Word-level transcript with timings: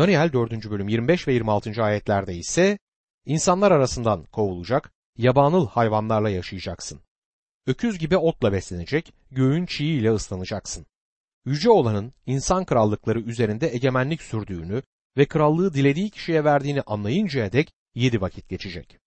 Daniel 0.00 0.32
4. 0.32 0.70
bölüm 0.70 0.88
25 0.88 1.28
ve 1.28 1.32
26. 1.32 1.82
ayetlerde 1.82 2.34
ise 2.34 2.78
insanlar 3.26 3.70
arasından 3.70 4.24
kovulacak, 4.24 4.92
yabanıl 5.18 5.66
hayvanlarla 5.66 6.30
yaşayacaksın. 6.30 7.00
Öküz 7.66 7.98
gibi 7.98 8.16
otla 8.16 8.52
beslenecek, 8.52 9.12
göğün 9.30 9.66
çiğiyle 9.66 10.12
ıslanacaksın. 10.12 10.86
Yüce 11.44 11.70
olanın 11.70 12.12
insan 12.26 12.64
krallıkları 12.64 13.20
üzerinde 13.20 13.74
egemenlik 13.74 14.22
sürdüğünü 14.22 14.82
ve 15.16 15.26
krallığı 15.26 15.74
dilediği 15.74 16.10
kişiye 16.10 16.44
verdiğini 16.44 16.82
anlayıncaya 16.82 17.52
dek 17.52 17.72
yedi 17.94 18.20
vakit 18.20 18.48
geçecek. 18.48 18.98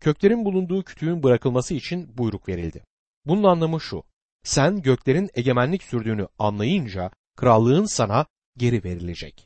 Köklerin 0.00 0.44
bulunduğu 0.44 0.82
kütüğün 0.84 1.22
bırakılması 1.22 1.74
için 1.74 2.18
buyruk 2.18 2.48
verildi. 2.48 2.84
Bunun 3.24 3.44
anlamı 3.44 3.80
şu, 3.80 4.02
sen 4.42 4.82
göklerin 4.82 5.30
egemenlik 5.34 5.82
sürdüğünü 5.82 6.28
anlayınca 6.38 7.10
krallığın 7.36 7.84
sana 7.84 8.26
geri 8.56 8.84
verilecek. 8.84 9.45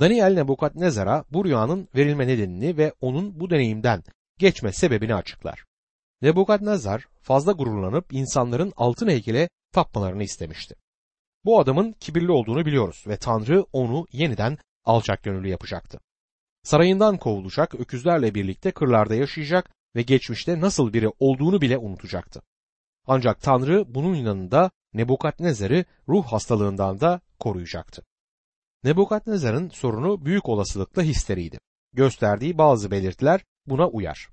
Daniel 0.00 0.34
Nebukadnezar'a 0.34 1.24
bu 1.32 1.44
rüyanın 1.44 1.88
verilme 1.96 2.26
nedenini 2.26 2.76
ve 2.76 2.92
onun 3.00 3.40
bu 3.40 3.50
deneyimden 3.50 4.02
geçme 4.38 4.72
sebebini 4.72 5.14
açıklar. 5.14 5.64
Nebukadnezar 6.22 7.08
fazla 7.20 7.52
gururlanıp 7.52 8.12
insanların 8.12 8.72
altın 8.76 9.08
heykele 9.08 9.48
tapmalarını 9.72 10.22
istemişti. 10.22 10.74
Bu 11.44 11.60
adamın 11.60 11.92
kibirli 11.92 12.32
olduğunu 12.32 12.66
biliyoruz 12.66 13.04
ve 13.06 13.16
Tanrı 13.16 13.64
onu 13.72 14.06
yeniden 14.12 14.58
alçak 14.84 15.22
gönüllü 15.22 15.48
yapacaktı. 15.48 15.98
Sarayından 16.62 17.16
kovulacak, 17.16 17.74
öküzlerle 17.74 18.34
birlikte 18.34 18.70
kırlarda 18.70 19.14
yaşayacak 19.14 19.70
ve 19.96 20.02
geçmişte 20.02 20.60
nasıl 20.60 20.92
biri 20.92 21.08
olduğunu 21.18 21.60
bile 21.60 21.78
unutacaktı. 21.78 22.42
Ancak 23.06 23.40
Tanrı 23.40 23.94
bunun 23.94 24.14
yanında 24.14 24.70
Nebukadnezar'ı 24.94 25.84
ruh 26.08 26.24
hastalığından 26.26 27.00
da 27.00 27.20
koruyacaktı. 27.38 28.02
Nebukadnezar'ın 28.84 29.68
sorunu 29.68 30.24
büyük 30.24 30.48
olasılıkla 30.48 31.02
histeriydi. 31.02 31.58
Gösterdiği 31.92 32.58
bazı 32.58 32.90
belirtiler 32.90 33.44
buna 33.66 33.88
uyar. 33.88 34.28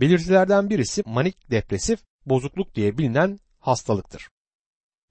Belirtilerden 0.00 0.70
birisi 0.70 1.02
manik 1.06 1.50
depresif 1.50 2.00
bozukluk 2.26 2.74
diye 2.74 2.98
bilinen 2.98 3.38
hastalıktır. 3.60 4.28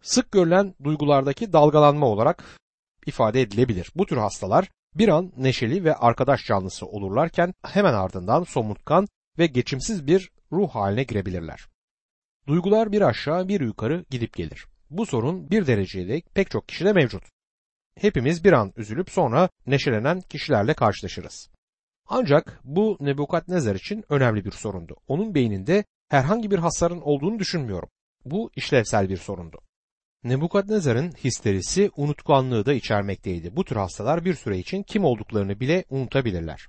Sık 0.02 0.32
görülen 0.32 0.76
duygulardaki 0.84 1.54
dalgalanma 1.54 2.06
olarak 2.06 2.44
ifade 3.06 3.42
edilebilir. 3.42 3.92
Bu 3.96 4.06
tür 4.06 4.18
hastalar 4.18 4.70
bir 4.96 5.08
an 5.08 5.32
neşeli 5.38 5.84
ve 5.84 5.96
arkadaş 5.96 6.46
canlısı 6.46 6.86
olurlarken 6.86 7.54
hemen 7.66 7.94
ardından 7.94 8.44
somurtkan 8.44 9.08
ve 9.38 9.46
geçimsiz 9.48 10.08
bir 10.08 10.32
ruh 10.52 10.70
haline 10.70 11.04
girebilirler. 11.04 11.68
Duygular 12.48 12.92
bir 12.92 13.02
aşağı 13.02 13.48
bir 13.48 13.62
yukarı 13.62 14.06
gidip 14.10 14.34
gelir. 14.34 14.66
Bu 14.90 15.06
sorun 15.06 15.52
bir 15.52 15.68
derecede 15.68 16.22
pek 16.34 16.52
çok 16.52 16.68
kişide 16.68 16.94
mevcut. 16.94 17.24
Hepimiz 18.00 18.44
bir 18.44 18.54
an 18.54 18.74
üzülüp 18.78 19.10
sonra 19.10 19.50
neşelenen 19.68 20.22
kişilerle 20.22 20.74
karşılaşırız. 20.74 21.50
Ancak 22.08 22.60
bu 22.64 22.98
Nebukadnezar 23.00 23.76
için 23.76 24.04
önemli 24.10 24.46
bir 24.46 24.52
sorundu. 24.52 24.96
Onun 25.08 25.36
beyninde 25.36 25.84
herhangi 26.10 26.52
bir 26.52 26.60
hasarın 26.60 27.02
olduğunu 27.02 27.40
düşünmüyorum. 27.40 27.90
Bu 28.26 28.52
işlevsel 28.56 29.10
bir 29.10 29.18
sorundu. 29.18 29.62
Nebukadnezar'ın 30.24 31.12
histerisi 31.12 31.92
unutkanlığı 31.96 32.66
da 32.66 32.74
içermekteydi. 32.74 33.56
Bu 33.56 33.66
tür 33.66 33.76
hastalar 33.76 34.26
bir 34.26 34.34
süre 34.34 34.58
için 34.58 34.84
kim 34.84 35.06
olduklarını 35.06 35.60
bile 35.60 35.86
unutabilirler. 35.90 36.68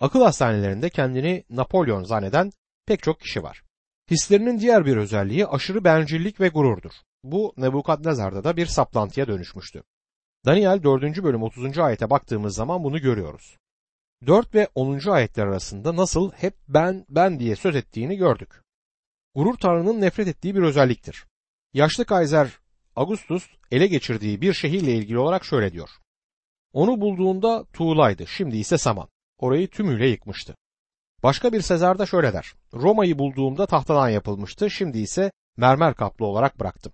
Akıl 0.00 0.22
hastanelerinde 0.22 0.90
kendini 0.90 1.44
Napolyon 1.50 2.04
zanneden 2.04 2.50
pek 2.86 3.02
çok 3.02 3.20
kişi 3.20 3.42
var. 3.42 3.62
Hislerinin 4.10 4.60
diğer 4.60 4.84
bir 4.84 4.96
özelliği 4.96 5.46
aşırı 5.46 5.84
bencillik 5.84 6.40
ve 6.40 6.48
gururdur. 6.48 6.92
Bu 7.24 7.54
Nebukadnezar'da 7.56 8.44
da 8.44 8.56
bir 8.56 8.66
saplantıya 8.66 9.26
dönüşmüştü. 9.26 9.82
Daniel 10.46 10.82
4. 10.82 11.22
bölüm 11.22 11.42
30. 11.42 11.78
ayete 11.78 12.10
baktığımız 12.10 12.54
zaman 12.54 12.84
bunu 12.84 13.00
görüyoruz. 13.00 13.56
4 14.26 14.54
ve 14.54 14.68
10. 14.74 15.08
ayetler 15.08 15.46
arasında 15.46 15.96
nasıl 15.96 16.30
hep 16.32 16.54
ben 16.68 17.06
ben 17.08 17.40
diye 17.40 17.56
söz 17.56 17.76
ettiğini 17.76 18.16
gördük. 18.16 18.62
Gurur 19.34 19.56
Tanrı'nın 19.56 20.00
nefret 20.00 20.28
ettiği 20.28 20.54
bir 20.54 20.62
özelliktir. 20.62 21.26
Yaşlı 21.72 22.04
Kaiser 22.04 22.58
Augustus 22.96 23.48
ele 23.70 23.86
geçirdiği 23.86 24.40
bir 24.40 24.52
şehirle 24.52 24.94
ilgili 24.94 25.18
olarak 25.18 25.44
şöyle 25.44 25.72
diyor. 25.72 25.90
Onu 26.72 27.00
bulduğunda 27.00 27.64
tuğlaydı, 27.72 28.26
şimdi 28.26 28.56
ise 28.56 28.78
saman. 28.78 29.08
Orayı 29.38 29.68
tümüyle 29.68 30.08
yıkmıştı. 30.08 30.54
Başka 31.22 31.52
bir 31.52 31.60
Sezar 31.60 31.98
da 31.98 32.06
şöyle 32.06 32.32
der. 32.32 32.54
Roma'yı 32.72 33.18
bulduğumda 33.18 33.66
tahtadan 33.66 34.08
yapılmıştı, 34.08 34.70
şimdi 34.70 34.98
ise 34.98 35.32
mermer 35.56 35.94
kaplı 35.94 36.26
olarak 36.26 36.60
bıraktım. 36.60 36.92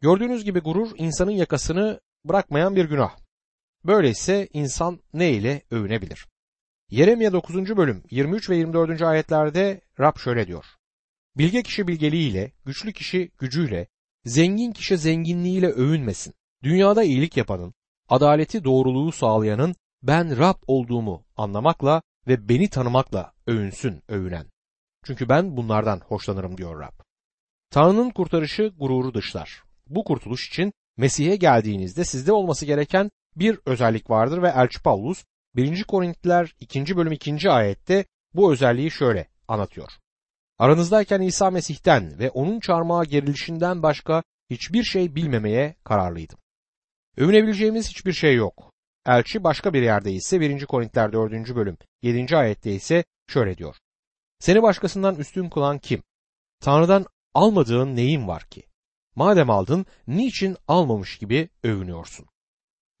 Gördüğünüz 0.00 0.44
gibi 0.44 0.60
gurur 0.60 0.90
insanın 0.96 1.30
yakasını 1.30 2.00
bırakmayan 2.24 2.76
bir 2.76 2.84
günah. 2.84 3.16
Böyleyse 3.84 4.48
insan 4.52 5.00
ne 5.14 5.30
ile 5.32 5.62
övünebilir? 5.70 6.26
Yeremye 6.90 7.32
9. 7.32 7.76
bölüm 7.76 8.02
23 8.10 8.50
ve 8.50 8.56
24. 8.56 9.02
ayetlerde 9.02 9.80
Rab 10.00 10.18
şöyle 10.18 10.46
diyor. 10.46 10.64
Bilge 11.36 11.62
kişi 11.62 11.88
bilgeliğiyle, 11.88 12.52
güçlü 12.64 12.92
kişi 12.92 13.30
gücüyle, 13.38 13.88
zengin 14.24 14.72
kişi 14.72 14.98
zenginliğiyle 14.98 15.68
övünmesin. 15.68 16.34
Dünyada 16.62 17.02
iyilik 17.02 17.36
yapanın, 17.36 17.74
adaleti 18.08 18.64
doğruluğu 18.64 19.12
sağlayanın 19.12 19.74
ben 20.02 20.38
Rab 20.38 20.56
olduğumu 20.66 21.24
anlamakla 21.36 22.02
ve 22.26 22.48
beni 22.48 22.68
tanımakla 22.68 23.32
övünsün 23.46 24.02
övünen. 24.08 24.46
Çünkü 25.04 25.28
ben 25.28 25.56
bunlardan 25.56 26.00
hoşlanırım 26.00 26.58
diyor 26.58 26.80
Rab. 26.80 27.00
Tanrı'nın 27.70 28.10
kurtarışı 28.10 28.72
gururu 28.78 29.14
dışlar. 29.14 29.62
Bu 29.86 30.04
kurtuluş 30.04 30.48
için 30.48 30.72
Mesih'e 31.00 31.36
geldiğinizde 31.36 32.04
sizde 32.04 32.32
olması 32.32 32.66
gereken 32.66 33.10
bir 33.36 33.58
özellik 33.66 34.10
vardır 34.10 34.42
ve 34.42 34.48
Elçi 34.48 34.82
Paulus 34.82 35.24
1. 35.56 35.84
Korintiler 35.84 36.54
2. 36.60 36.96
bölüm 36.96 37.12
2. 37.12 37.50
ayette 37.50 38.04
bu 38.34 38.52
özelliği 38.52 38.90
şöyle 38.90 39.28
anlatıyor. 39.48 39.88
Aranızdayken 40.58 41.20
İsa 41.20 41.50
Mesih'ten 41.50 42.18
ve 42.18 42.30
onun 42.30 42.60
çarmıha 42.60 43.04
gerilişinden 43.04 43.82
başka 43.82 44.22
hiçbir 44.50 44.84
şey 44.84 45.14
bilmemeye 45.14 45.76
kararlıydım. 45.84 46.38
Övünebileceğimiz 47.16 47.88
hiçbir 47.88 48.12
şey 48.12 48.34
yok. 48.34 48.72
Elçi 49.06 49.44
başka 49.44 49.72
bir 49.72 49.82
yerde 49.82 50.12
ise 50.12 50.40
1. 50.40 50.66
Korintiler 50.66 51.12
4. 51.12 51.32
bölüm 51.54 51.76
7. 52.02 52.36
ayette 52.36 52.72
ise 52.72 53.04
şöyle 53.28 53.58
diyor. 53.58 53.76
Seni 54.38 54.62
başkasından 54.62 55.16
üstün 55.16 55.48
kılan 55.48 55.78
kim? 55.78 56.02
Tanrı'dan 56.60 57.06
almadığın 57.34 57.96
neyin 57.96 58.28
var 58.28 58.44
ki? 58.44 58.69
Madem 59.16 59.50
aldın 59.50 59.86
niçin 60.06 60.56
almamış 60.68 61.18
gibi 61.18 61.48
övünüyorsun? 61.62 62.26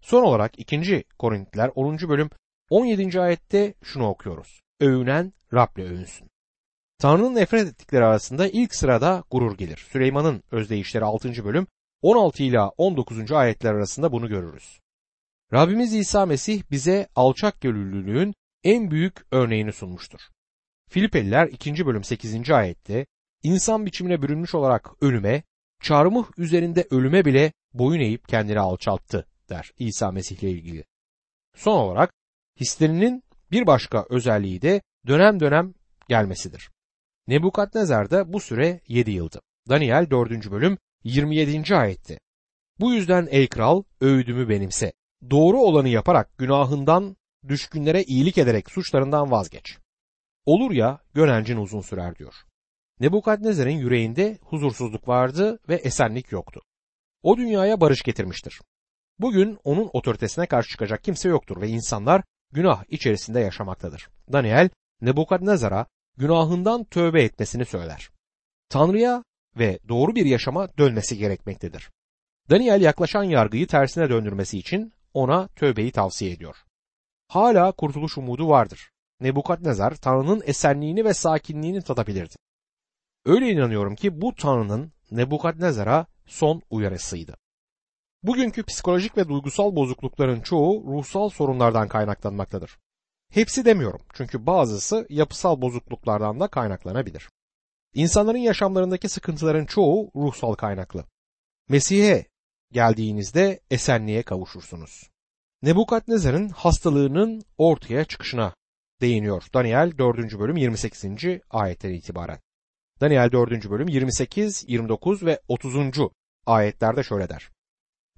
Son 0.02 0.22
olarak 0.22 0.58
2. 0.58 1.04
Korintiler 1.18 1.70
10. 1.74 1.98
bölüm 1.98 2.30
17. 2.70 3.20
ayette 3.20 3.74
şunu 3.82 4.08
okuyoruz. 4.08 4.60
Övünen 4.80 5.32
Rab'le 5.54 5.78
övünsün. 5.78 6.30
Tanrı'nın 6.98 7.34
nefret 7.34 7.68
ettikleri 7.68 8.04
arasında 8.04 8.48
ilk 8.48 8.74
sırada 8.74 9.24
gurur 9.30 9.56
gelir. 9.58 9.76
Süleyman'ın 9.76 10.42
özdeyişleri 10.50 11.04
6. 11.04 11.44
bölüm 11.44 11.66
16 12.02 12.42
ila 12.42 12.68
19. 12.68 13.32
ayetler 13.32 13.74
arasında 13.74 14.12
bunu 14.12 14.28
görürüz. 14.28 14.80
Rabbimiz 15.52 15.94
İsa 15.94 16.26
Mesih 16.26 16.62
bize 16.70 17.08
alçak 17.14 17.60
gönüllülüğün 17.60 18.34
en 18.64 18.90
büyük 18.90 19.26
örneğini 19.30 19.72
sunmuştur. 19.72 20.20
Filipeliler 20.88 21.46
2. 21.46 21.86
bölüm 21.86 22.04
8. 22.04 22.50
ayette 22.50 23.06
insan 23.42 23.86
biçimine 23.86 24.22
bürünmüş 24.22 24.54
olarak 24.54 24.90
ölüme, 25.00 25.42
çarmıh 25.80 26.24
üzerinde 26.38 26.86
ölüme 26.90 27.24
bile 27.24 27.52
boyun 27.74 28.00
eğip 28.00 28.28
kendini 28.28 28.60
alçalttı 28.60 29.26
der 29.48 29.70
İsa 29.78 30.10
Mesih 30.10 30.42
ile 30.42 30.50
ilgili. 30.50 30.84
Son 31.56 31.76
olarak 31.76 32.12
hislerinin 32.60 33.22
bir 33.50 33.66
başka 33.66 34.06
özelliği 34.10 34.62
de 34.62 34.82
dönem 35.06 35.40
dönem 35.40 35.74
gelmesidir. 36.08 36.70
Nebukadnezar'da 37.26 38.32
bu 38.32 38.40
süre 38.40 38.80
7 38.88 39.10
yıldı. 39.10 39.40
Daniel 39.68 40.10
4. 40.10 40.50
bölüm 40.50 40.78
27. 41.04 41.76
ayetti. 41.76 42.20
Bu 42.80 42.92
yüzden 42.94 43.28
ey 43.30 43.48
kral 43.48 43.82
öğüdümü 44.00 44.48
benimse. 44.48 44.92
Doğru 45.30 45.58
olanı 45.58 45.88
yaparak 45.88 46.38
günahından 46.38 47.16
düşkünlere 47.48 48.02
iyilik 48.02 48.38
ederek 48.38 48.70
suçlarından 48.70 49.30
vazgeç. 49.30 49.78
Olur 50.44 50.70
ya 50.70 51.00
gönencin 51.14 51.56
uzun 51.56 51.80
sürer 51.80 52.16
diyor. 52.16 52.34
Nebukadnezar'ın 53.00 53.70
yüreğinde 53.70 54.38
huzursuzluk 54.42 55.08
vardı 55.08 55.58
ve 55.68 55.74
esenlik 55.74 56.32
yoktu. 56.32 56.60
O 57.22 57.36
dünyaya 57.36 57.80
barış 57.80 58.02
getirmiştir. 58.02 58.60
Bugün 59.18 59.58
onun 59.64 59.90
otoritesine 59.92 60.46
karşı 60.46 60.70
çıkacak 60.70 61.04
kimse 61.04 61.28
yoktur 61.28 61.60
ve 61.60 61.68
insanlar 61.68 62.22
günah 62.52 62.84
içerisinde 62.88 63.40
yaşamaktadır. 63.40 64.08
Daniel 64.32 64.70
Nebukadnezar'a 65.00 65.86
günahından 66.16 66.84
tövbe 66.84 67.22
etmesini 67.22 67.64
söyler. 67.64 68.10
Tanrı'ya 68.68 69.24
ve 69.58 69.78
doğru 69.88 70.14
bir 70.14 70.26
yaşama 70.26 70.68
dönmesi 70.78 71.18
gerekmektedir. 71.18 71.90
Daniel 72.50 72.80
yaklaşan 72.80 73.24
yargıyı 73.24 73.66
tersine 73.66 74.10
döndürmesi 74.10 74.58
için 74.58 74.92
ona 75.14 75.48
tövbeyi 75.48 75.92
tavsiye 75.92 76.32
ediyor. 76.32 76.56
Hala 77.28 77.72
kurtuluş 77.72 78.18
umudu 78.18 78.48
vardır. 78.48 78.90
Nebukadnezar 79.20 79.94
Tanrı'nın 79.94 80.42
esenliğini 80.44 81.04
ve 81.04 81.14
sakinliğini 81.14 81.82
tadabilirdi. 81.82 82.34
Öyle 83.24 83.50
inanıyorum 83.50 83.96
ki 83.96 84.20
bu 84.20 84.34
Tanrı'nın 84.34 84.92
Nebukadnezar'a 85.10 86.06
son 86.26 86.62
uyarısıydı. 86.70 87.36
Bugünkü 88.22 88.62
psikolojik 88.62 89.16
ve 89.16 89.28
duygusal 89.28 89.76
bozuklukların 89.76 90.40
çoğu 90.40 90.84
ruhsal 90.86 91.28
sorunlardan 91.28 91.88
kaynaklanmaktadır. 91.88 92.78
Hepsi 93.30 93.64
demiyorum 93.64 94.00
çünkü 94.14 94.46
bazısı 94.46 95.06
yapısal 95.08 95.60
bozukluklardan 95.60 96.40
da 96.40 96.48
kaynaklanabilir. 96.48 97.28
İnsanların 97.94 98.38
yaşamlarındaki 98.38 99.08
sıkıntıların 99.08 99.66
çoğu 99.66 100.10
ruhsal 100.16 100.54
kaynaklı. 100.54 101.04
Mesih'e 101.68 102.26
geldiğinizde 102.72 103.60
esenliğe 103.70 104.22
kavuşursunuz. 104.22 105.10
Nebukadnezar'ın 105.62 106.48
hastalığının 106.48 107.42
ortaya 107.58 108.04
çıkışına 108.04 108.54
değiniyor. 109.00 109.42
Daniel 109.54 109.98
4. 109.98 110.38
bölüm 110.38 110.56
28. 110.56 111.04
ayetten 111.50 111.90
itibaren. 111.90 112.38
Daniel 113.00 113.32
4. 113.32 113.70
bölüm 113.70 113.88
28, 113.88 114.64
29 114.68 115.26
ve 115.26 115.40
30. 115.48 115.76
ayetlerde 116.46 117.02
şöyle 117.02 117.28
der. 117.28 117.50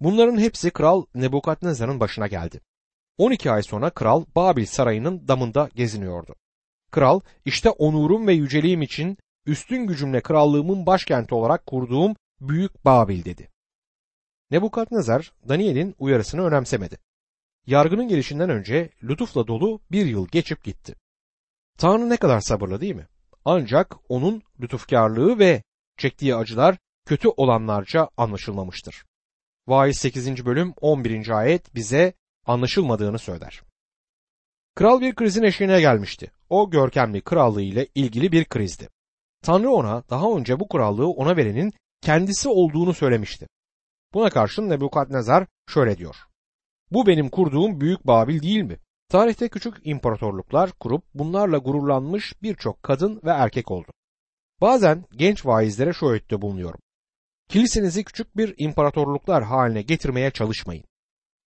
Bunların 0.00 0.38
hepsi 0.38 0.70
kral 0.70 1.04
Nebukadnezar'ın 1.14 2.00
başına 2.00 2.26
geldi. 2.26 2.60
12 3.18 3.50
ay 3.50 3.62
sonra 3.62 3.90
kral 3.90 4.24
Babil 4.36 4.66
sarayının 4.66 5.28
damında 5.28 5.68
geziniyordu. 5.74 6.34
Kral 6.90 7.20
işte 7.44 7.70
onurum 7.70 8.26
ve 8.26 8.32
yüceliğim 8.32 8.82
için 8.82 9.16
üstün 9.46 9.86
gücümle 9.86 10.20
krallığımın 10.20 10.86
başkenti 10.86 11.34
olarak 11.34 11.66
kurduğum 11.66 12.16
büyük 12.40 12.84
Babil 12.84 13.24
dedi. 13.24 13.50
Nebukadnezar 14.50 15.32
Daniel'in 15.48 15.94
uyarısını 15.98 16.44
önemsemedi. 16.44 16.98
Yargının 17.66 18.08
gelişinden 18.08 18.50
önce 18.50 18.90
lütufla 19.02 19.46
dolu 19.46 19.80
bir 19.90 20.06
yıl 20.06 20.28
geçip 20.28 20.64
gitti. 20.64 20.94
Tanrı 21.78 22.08
ne 22.08 22.16
kadar 22.16 22.40
sabırlı 22.40 22.80
değil 22.80 22.94
mi? 22.94 23.06
Ancak 23.44 23.96
onun 24.08 24.42
lütufkarlığı 24.60 25.38
ve 25.38 25.62
çektiği 25.96 26.36
acılar 26.36 26.78
kötü 27.06 27.28
olanlarca 27.28 28.08
anlaşılmamıştır. 28.16 29.04
Vaiz 29.66 29.98
8. 29.98 30.46
bölüm 30.46 30.74
11. 30.80 31.28
ayet 31.28 31.74
bize 31.74 32.14
anlaşılmadığını 32.46 33.18
söyler. 33.18 33.62
Kral 34.74 35.00
bir 35.00 35.14
krizin 35.14 35.42
eşiğine 35.42 35.80
gelmişti. 35.80 36.30
O 36.48 36.70
görkemli 36.70 37.20
krallığı 37.20 37.62
ile 37.62 37.86
ilgili 37.94 38.32
bir 38.32 38.44
krizdi. 38.44 38.88
Tanrı 39.42 39.70
ona 39.70 40.02
daha 40.10 40.36
önce 40.36 40.60
bu 40.60 40.68
krallığı 40.68 41.08
ona 41.08 41.36
verenin 41.36 41.72
kendisi 42.00 42.48
olduğunu 42.48 42.94
söylemişti. 42.94 43.46
Buna 44.14 44.30
karşın 44.30 44.68
Nebukadnezar 44.68 45.46
şöyle 45.68 45.98
diyor. 45.98 46.16
Bu 46.90 47.06
benim 47.06 47.28
kurduğum 47.28 47.80
büyük 47.80 48.06
Babil 48.06 48.42
değil 48.42 48.62
mi? 48.62 48.78
Tarihte 49.12 49.48
küçük 49.48 49.74
imparatorluklar 49.84 50.72
kurup 50.72 51.04
bunlarla 51.14 51.58
gururlanmış 51.58 52.42
birçok 52.42 52.82
kadın 52.82 53.20
ve 53.24 53.30
erkek 53.30 53.70
oldu. 53.70 53.92
Bazen 54.60 55.04
genç 55.16 55.46
vaizlere 55.46 55.92
şu 55.92 56.06
öğütte 56.06 56.42
bulunuyorum. 56.42 56.80
Kilisenizi 57.48 58.04
küçük 58.04 58.36
bir 58.36 58.54
imparatorluklar 58.58 59.44
haline 59.44 59.82
getirmeye 59.82 60.30
çalışmayın. 60.30 60.84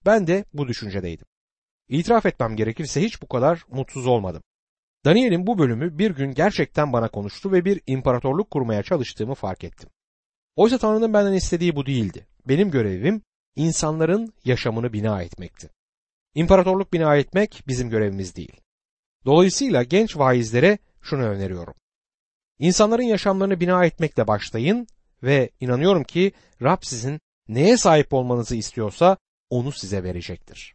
Ben 0.06 0.26
de 0.26 0.44
bu 0.52 0.69
düşüncedeydim. 0.69 1.26
İtiraf 1.88 2.26
etmem 2.26 2.56
gerekirse 2.56 3.02
hiç 3.02 3.22
bu 3.22 3.28
kadar 3.28 3.64
mutsuz 3.69 4.06
olmadım. 4.06 4.43
Daniel'in 5.05 5.46
bu 5.46 5.58
bölümü 5.58 5.99
bir 5.99 6.10
gün 6.10 6.34
gerçekten 6.34 6.93
bana 6.93 7.08
konuştu 7.08 7.52
ve 7.52 7.64
bir 7.64 7.81
imparatorluk 7.87 8.50
kurmaya 8.50 8.82
çalıştığımı 8.82 9.34
fark 9.34 9.64
ettim. 9.64 9.90
Oysa 10.56 10.78
Tanrı'nın 10.78 11.14
benden 11.14 11.32
istediği 11.32 11.76
bu 11.76 11.87
değildi. 11.87 12.26
Benim 12.49 12.70
görevim 12.70 13.22
insanların 13.56 14.34
yaşamını 14.44 14.93
bina 14.93 15.22
etmekti. 15.22 15.70
İmparatorluk 16.34 16.92
bina 16.92 17.16
etmek 17.16 17.62
bizim 17.69 17.90
görevimiz 17.90 18.36
değil. 18.36 18.60
Dolayısıyla 19.25 19.82
genç 19.82 20.16
vaizlere 20.16 20.78
şunu 21.02 21.22
öneriyorum. 21.22 21.75
İnsanların 22.58 23.02
yaşamlarını 23.02 23.60
bina 23.60 23.84
etmekle 23.84 24.26
başlayın 24.26 24.86
ve 25.22 25.50
inanıyorum 25.60 26.04
ki 26.04 26.32
Rab 26.62 26.78
sizin 26.82 27.20
neye 27.48 27.76
sahip 27.76 28.12
olmanızı 28.12 28.56
istiyorsa 28.56 29.16
onu 29.50 29.72
size 29.72 30.02
verecektir. 30.02 30.75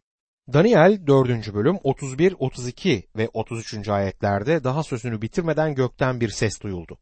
Daniel 0.52 1.06
4. 1.06 1.54
bölüm 1.54 1.78
31, 1.84 2.34
32 2.38 3.08
ve 3.16 3.28
33. 3.32 3.88
ayetlerde 3.88 4.64
daha 4.64 4.82
sözünü 4.82 5.22
bitirmeden 5.22 5.74
gökten 5.74 6.20
bir 6.20 6.28
ses 6.28 6.60
duyuldu. 6.60 6.98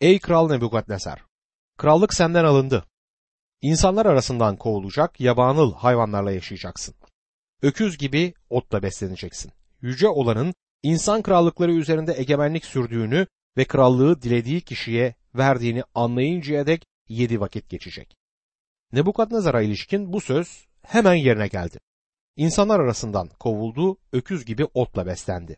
Ey 0.00 0.18
kral 0.18 0.48
Nebukadnesar! 0.48 1.24
Krallık 1.76 2.14
senden 2.14 2.44
alındı. 2.44 2.84
İnsanlar 3.62 4.06
arasından 4.06 4.56
kovulacak, 4.56 5.20
yabanıl 5.20 5.74
hayvanlarla 5.74 6.32
yaşayacaksın. 6.32 6.94
Öküz 7.62 7.98
gibi 7.98 8.34
otla 8.50 8.82
besleneceksin. 8.82 9.52
Yüce 9.82 10.08
olanın 10.08 10.54
insan 10.82 11.22
krallıkları 11.22 11.72
üzerinde 11.72 12.14
egemenlik 12.16 12.64
sürdüğünü 12.64 13.26
ve 13.56 13.64
krallığı 13.64 14.22
dilediği 14.22 14.60
kişiye 14.60 15.14
verdiğini 15.34 15.82
anlayıncaya 15.94 16.66
dek 16.66 16.84
yedi 17.08 17.40
vakit 17.40 17.68
geçecek. 17.68 18.16
Nebukadnezar'a 18.92 19.62
ilişkin 19.62 20.12
bu 20.12 20.20
söz 20.20 20.66
hemen 20.82 21.14
yerine 21.14 21.48
geldi. 21.48 21.78
İnsanlar 22.36 22.80
arasından 22.80 23.28
kovuldu, 23.28 23.96
öküz 24.12 24.44
gibi 24.44 24.64
otla 24.74 25.06
beslendi. 25.06 25.56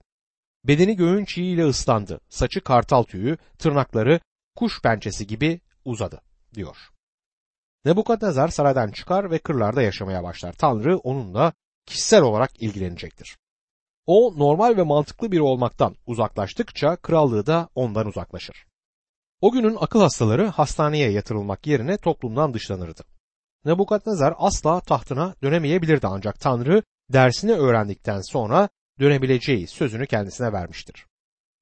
Bedeni 0.65 0.97
göğün 0.97 1.25
çiğiyle 1.25 1.65
ıslandı, 1.67 2.21
saçı 2.29 2.61
kartal 2.61 3.03
tüyü, 3.03 3.37
tırnakları 3.59 4.21
kuş 4.57 4.83
pençesi 4.83 5.27
gibi 5.27 5.61
uzadı, 5.85 6.21
diyor. 6.55 6.77
Nebukadnezar 7.85 8.49
saraydan 8.49 8.91
çıkar 8.91 9.31
ve 9.31 9.39
kırlarda 9.39 9.83
yaşamaya 9.83 10.23
başlar. 10.23 10.53
Tanrı 10.53 10.99
onunla 10.99 11.53
kişisel 11.87 12.23
olarak 12.23 12.63
ilgilenecektir. 12.63 13.37
O 14.07 14.35
normal 14.37 14.77
ve 14.77 14.83
mantıklı 14.83 15.33
biri 15.33 15.43
olmaktan 15.43 15.97
uzaklaştıkça 16.07 16.97
krallığı 16.97 17.47
da 17.47 17.69
ondan 17.75 18.07
uzaklaşır. 18.07 18.67
O 19.41 19.53
günün 19.53 19.77
akıl 19.81 20.01
hastaları 20.01 20.47
hastaneye 20.47 21.11
yatırılmak 21.11 21.67
yerine 21.67 21.97
toplumdan 21.97 22.55
dışlanırdı. 22.55 23.05
Nebukadnezar 23.65 24.35
asla 24.39 24.81
tahtına 24.81 25.35
dönemeyebilirdi 25.43 26.07
ancak 26.07 26.41
Tanrı 26.41 26.83
dersini 27.13 27.53
öğrendikten 27.53 28.21
sonra 28.21 28.69
dönebileceği 29.01 29.67
sözünü 29.67 30.07
kendisine 30.07 30.53
vermiştir. 30.53 31.07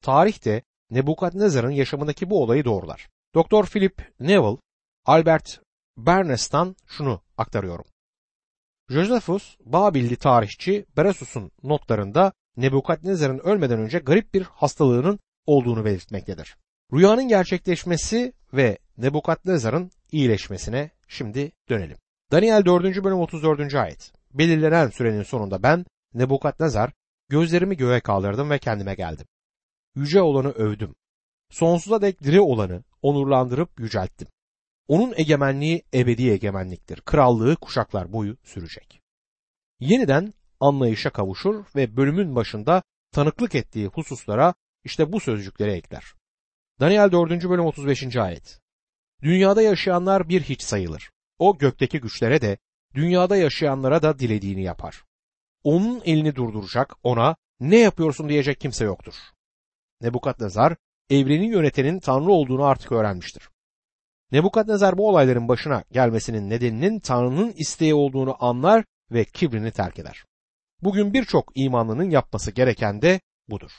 Tarihte 0.02 0.62
Nebukadnezar'ın 0.90 1.70
yaşamındaki 1.70 2.30
bu 2.30 2.42
olayı 2.42 2.64
doğrular. 2.64 3.08
Doktor 3.34 3.66
Philip 3.66 4.12
Neville, 4.20 4.58
Albert 5.04 5.60
Bernes'tan 5.96 6.76
şunu 6.86 7.20
aktarıyorum. 7.36 7.84
Josephus, 8.90 9.56
Babilli 9.64 10.16
tarihçi 10.16 10.86
Beresus'un 10.96 11.50
notlarında 11.62 12.32
Nebukadnezar'ın 12.56 13.38
ölmeden 13.38 13.78
önce 13.78 13.98
garip 13.98 14.34
bir 14.34 14.42
hastalığının 14.42 15.18
olduğunu 15.46 15.84
belirtmektedir. 15.84 16.56
Rüyanın 16.92 17.28
gerçekleşmesi 17.28 18.32
ve 18.52 18.78
Nebukadnezar'ın 18.98 19.90
iyileşmesine 20.12 20.90
şimdi 21.08 21.52
dönelim. 21.68 21.96
Daniel 22.32 22.64
4. 22.64 23.04
bölüm 23.04 23.18
34. 23.18 23.74
ayet. 23.74 24.12
Belirlenen 24.34 24.88
sürenin 24.88 25.22
sonunda 25.22 25.62
ben 25.62 25.86
Nebukadnezar 26.14 26.92
gözlerimi 27.28 27.76
göğe 27.76 28.00
kaldırdım 28.00 28.50
ve 28.50 28.58
kendime 28.58 28.94
geldim. 28.94 29.26
Yüce 29.94 30.22
olanı 30.22 30.50
övdüm. 30.50 30.94
Sonsuza 31.50 32.02
dek 32.02 32.22
diri 32.22 32.40
olanı 32.40 32.82
onurlandırıp 33.02 33.80
yücelttim. 33.80 34.28
Onun 34.88 35.14
egemenliği 35.16 35.82
ebedi 35.94 36.30
egemenliktir. 36.30 37.00
Krallığı 37.00 37.56
kuşaklar 37.56 38.12
boyu 38.12 38.36
sürecek. 38.44 39.00
Yeniden 39.80 40.32
anlayışa 40.60 41.10
kavuşur 41.10 41.64
ve 41.76 41.96
bölümün 41.96 42.34
başında 42.34 42.82
tanıklık 43.12 43.54
ettiği 43.54 43.86
hususlara 43.86 44.54
işte 44.84 45.12
bu 45.12 45.20
sözcükleri 45.20 45.70
ekler. 45.70 46.04
Daniel 46.80 47.12
4. 47.12 47.30
bölüm 47.30 47.64
35. 47.64 48.16
ayet. 48.16 48.60
Dünyada 49.22 49.62
yaşayanlar 49.62 50.28
bir 50.28 50.42
hiç 50.42 50.62
sayılır. 50.62 51.10
O 51.38 51.58
gökteki 51.58 52.00
güçlere 52.00 52.40
de, 52.40 52.58
dünyada 52.94 53.36
yaşayanlara 53.36 54.02
da 54.02 54.18
dilediğini 54.18 54.62
yapar. 54.62 55.04
Onun 55.64 56.00
elini 56.04 56.36
durduracak, 56.36 56.96
ona 57.02 57.36
ne 57.60 57.78
yapıyorsun 57.78 58.28
diyecek 58.28 58.60
kimse 58.60 58.84
yoktur. 58.84 59.14
Nebukadnezar, 60.00 60.76
evreni 61.10 61.46
yönetenin 61.46 62.00
Tanrı 62.00 62.30
olduğunu 62.30 62.64
artık 62.64 62.92
öğrenmiştir. 62.92 63.48
Nebukadnezar 64.32 64.98
bu 64.98 65.08
olayların 65.08 65.48
başına 65.48 65.84
gelmesinin 65.92 66.50
nedeninin 66.50 67.00
Tanrı'nın 67.00 67.52
isteği 67.56 67.94
olduğunu 67.94 68.36
anlar 68.44 68.84
ve 69.12 69.24
kibrini 69.24 69.70
terk 69.70 69.98
eder. 69.98 70.24
Bugün 70.82 71.14
birçok 71.14 71.52
imanlının 71.54 72.10
yapması 72.10 72.50
gereken 72.50 73.02
de 73.02 73.20
budur. 73.48 73.70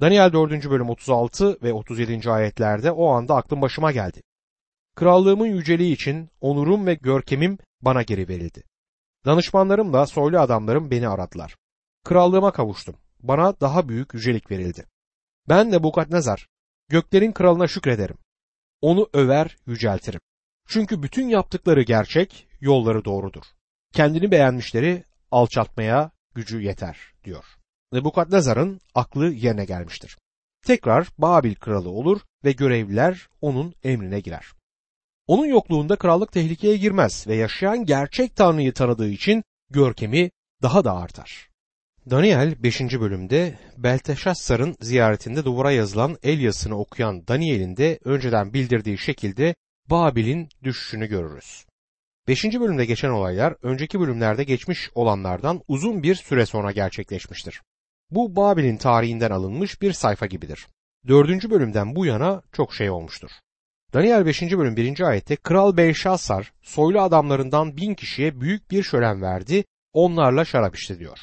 Daniel 0.00 0.32
4. 0.32 0.70
bölüm 0.70 0.90
36 0.90 1.58
ve 1.62 1.72
37. 1.72 2.30
ayetlerde 2.30 2.90
o 2.92 3.08
anda 3.08 3.36
aklım 3.36 3.62
başıma 3.62 3.92
geldi. 3.92 4.22
Krallığımın 4.94 5.46
yüceliği 5.46 5.94
için 5.94 6.30
onurum 6.40 6.86
ve 6.86 6.94
görkemim 6.94 7.58
bana 7.80 8.02
geri 8.02 8.28
verildi. 8.28 8.62
Danışmanlarım 9.26 9.92
da 9.92 10.06
soylu 10.06 10.40
adamlarım 10.40 10.90
beni 10.90 11.08
aradılar. 11.08 11.56
Krallığıma 12.04 12.52
kavuştum. 12.52 12.96
Bana 13.20 13.60
daha 13.60 13.88
büyük 13.88 14.14
yücelik 14.14 14.50
verildi. 14.50 14.84
Ben 15.48 15.72
de 15.72 15.76
Nebukadnezar, 15.76 16.46
göklerin 16.88 17.32
kralına 17.32 17.66
şükrederim. 17.66 18.16
Onu 18.82 19.08
över, 19.12 19.56
yüceltirim. 19.66 20.20
Çünkü 20.68 21.02
bütün 21.02 21.28
yaptıkları 21.28 21.82
gerçek, 21.82 22.48
yolları 22.60 23.04
doğrudur. 23.04 23.44
Kendini 23.92 24.30
beğenmişleri 24.30 25.04
alçaltmaya 25.30 26.10
gücü 26.34 26.60
yeter, 26.60 26.98
diyor. 27.24 27.44
Nebukadnezar'ın 27.92 28.80
aklı 28.94 29.32
yerine 29.32 29.64
gelmiştir. 29.64 30.18
Tekrar 30.66 31.08
Babil 31.18 31.54
kralı 31.54 31.90
olur 31.90 32.20
ve 32.44 32.52
görevliler 32.52 33.28
onun 33.40 33.74
emrine 33.84 34.20
girer. 34.20 34.46
Onun 35.26 35.46
yokluğunda 35.46 35.96
krallık 35.96 36.32
tehlikeye 36.32 36.76
girmez 36.76 37.26
ve 37.26 37.34
yaşayan 37.34 37.84
gerçek 37.84 38.36
Tanrı'yı 38.36 38.72
tanıdığı 38.72 39.08
için 39.08 39.44
görkemi 39.70 40.30
daha 40.62 40.84
da 40.84 40.96
artar. 40.96 41.51
Daniel 42.10 42.62
5. 42.62 42.80
bölümde 42.80 43.58
Belteşassar'ın 43.76 44.76
ziyaretinde 44.80 45.44
duvara 45.44 45.72
yazılan 45.72 46.16
el 46.22 46.40
yazısını 46.40 46.78
okuyan 46.78 47.26
Daniel'in 47.28 47.76
de 47.76 47.98
önceden 48.04 48.52
bildirdiği 48.54 48.98
şekilde 48.98 49.54
Babil'in 49.90 50.48
düşüşünü 50.62 51.06
görürüz. 51.06 51.66
5. 52.28 52.44
bölümde 52.44 52.84
geçen 52.84 53.10
olaylar 53.10 53.54
önceki 53.62 54.00
bölümlerde 54.00 54.44
geçmiş 54.44 54.90
olanlardan 54.94 55.60
uzun 55.68 56.02
bir 56.02 56.14
süre 56.14 56.46
sonra 56.46 56.72
gerçekleşmiştir. 56.72 57.62
Bu 58.10 58.36
Babil'in 58.36 58.76
tarihinden 58.76 59.30
alınmış 59.30 59.82
bir 59.82 59.92
sayfa 59.92 60.26
gibidir. 60.26 60.66
4. 61.08 61.50
bölümden 61.50 61.96
bu 61.96 62.06
yana 62.06 62.42
çok 62.52 62.74
şey 62.74 62.90
olmuştur. 62.90 63.30
Daniel 63.94 64.26
5. 64.26 64.42
bölüm 64.42 64.76
1. 64.76 65.00
ayette 65.00 65.36
Kral 65.36 65.76
Beyşasar 65.76 66.52
soylu 66.62 67.00
adamlarından 67.00 67.76
bin 67.76 67.94
kişiye 67.94 68.40
büyük 68.40 68.70
bir 68.70 68.82
şölen 68.82 69.22
verdi, 69.22 69.64
onlarla 69.92 70.44
şarap 70.44 70.76
içti 70.76 70.98
diyor. 70.98 71.18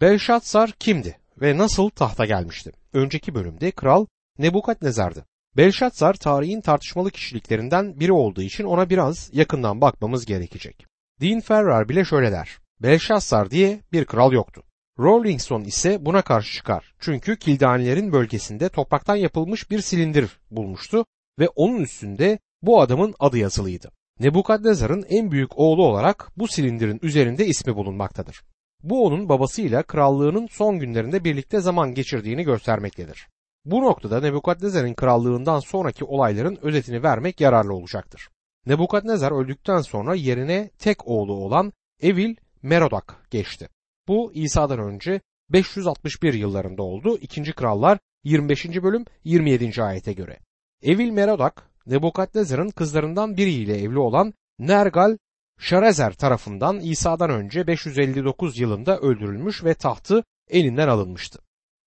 Belşatsar 0.00 0.72
kimdi 0.72 1.18
ve 1.40 1.58
nasıl 1.58 1.90
tahta 1.90 2.24
gelmişti? 2.24 2.72
Önceki 2.92 3.34
bölümde 3.34 3.70
kral 3.70 4.06
Nebukadnezar'dı. 4.38 5.24
Belşatsar 5.56 6.14
tarihin 6.14 6.60
tartışmalı 6.60 7.10
kişiliklerinden 7.10 8.00
biri 8.00 8.12
olduğu 8.12 8.42
için 8.42 8.64
ona 8.64 8.90
biraz 8.90 9.30
yakından 9.32 9.80
bakmamız 9.80 10.26
gerekecek. 10.26 10.86
Dean 11.20 11.40
Ferrar 11.40 11.88
bile 11.88 12.04
şöyle 12.04 12.32
der. 12.32 12.58
Belşatsar 12.82 13.50
diye 13.50 13.80
bir 13.92 14.04
kral 14.04 14.32
yoktu. 14.32 14.62
Rolling 14.98 15.40
Stone 15.40 15.66
ise 15.66 16.06
buna 16.06 16.22
karşı 16.22 16.54
çıkar. 16.54 16.94
Çünkü 17.00 17.36
Kildanilerin 17.36 18.12
bölgesinde 18.12 18.68
topraktan 18.68 19.16
yapılmış 19.16 19.70
bir 19.70 19.80
silindir 19.80 20.38
bulmuştu 20.50 21.04
ve 21.38 21.48
onun 21.48 21.80
üstünde 21.80 22.38
bu 22.62 22.80
adamın 22.80 23.14
adı 23.18 23.38
yazılıydı. 23.38 23.90
Nebukadnezar'ın 24.20 25.04
en 25.08 25.30
büyük 25.30 25.58
oğlu 25.58 25.86
olarak 25.86 26.32
bu 26.36 26.48
silindirin 26.48 26.98
üzerinde 27.02 27.46
ismi 27.46 27.76
bulunmaktadır. 27.76 28.42
Bu 28.84 29.06
onun 29.06 29.28
babasıyla 29.28 29.82
krallığının 29.82 30.46
son 30.50 30.78
günlerinde 30.78 31.24
birlikte 31.24 31.60
zaman 31.60 31.94
geçirdiğini 31.94 32.42
göstermektedir. 32.42 33.28
Bu 33.64 33.82
noktada 33.82 34.20
Nebukadnezar'ın 34.20 34.94
krallığından 34.94 35.60
sonraki 35.60 36.04
olayların 36.04 36.58
özetini 36.62 37.02
vermek 37.02 37.40
yararlı 37.40 37.74
olacaktır. 37.74 38.28
Nebukadnezar 38.66 39.32
öldükten 39.32 39.80
sonra 39.80 40.14
yerine 40.14 40.70
tek 40.78 41.08
oğlu 41.08 41.32
olan 41.32 41.72
Evil 42.00 42.36
Merodak 42.62 43.26
geçti. 43.30 43.68
Bu 44.08 44.32
İsa'dan 44.34 44.78
önce 44.78 45.20
561 45.50 46.34
yıllarında 46.34 46.82
oldu. 46.82 47.18
2. 47.20 47.52
Krallar 47.52 47.98
25. 48.24 48.66
bölüm 48.66 49.04
27. 49.24 49.82
ayete 49.82 50.12
göre. 50.12 50.38
Evil 50.82 51.10
Merodak 51.10 51.70
Nebukadnezar'ın 51.86 52.70
kızlarından 52.70 53.36
biriyle 53.36 53.78
evli 53.78 53.98
olan 53.98 54.34
Nergal 54.58 55.16
Şarezer 55.58 56.12
tarafından 56.12 56.80
İsa'dan 56.80 57.30
önce 57.30 57.66
559 57.66 58.58
yılında 58.58 58.98
öldürülmüş 58.98 59.64
ve 59.64 59.74
tahtı 59.74 60.24
elinden 60.48 60.88
alınmıştı. 60.88 61.38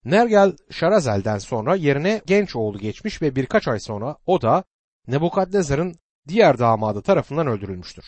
Nergal 0.06 0.56
Şarazel'den 0.72 1.38
sonra 1.38 1.76
yerine 1.76 2.22
genç 2.26 2.56
oğlu 2.56 2.78
geçmiş 2.78 3.22
ve 3.22 3.36
birkaç 3.36 3.68
ay 3.68 3.80
sonra 3.80 4.18
o 4.26 4.42
da 4.42 4.64
Nebukadnezar'ın 5.08 5.96
diğer 6.28 6.60
damadı 6.60 7.02
tarafından 7.02 7.48
öldürülmüştür. 7.48 8.06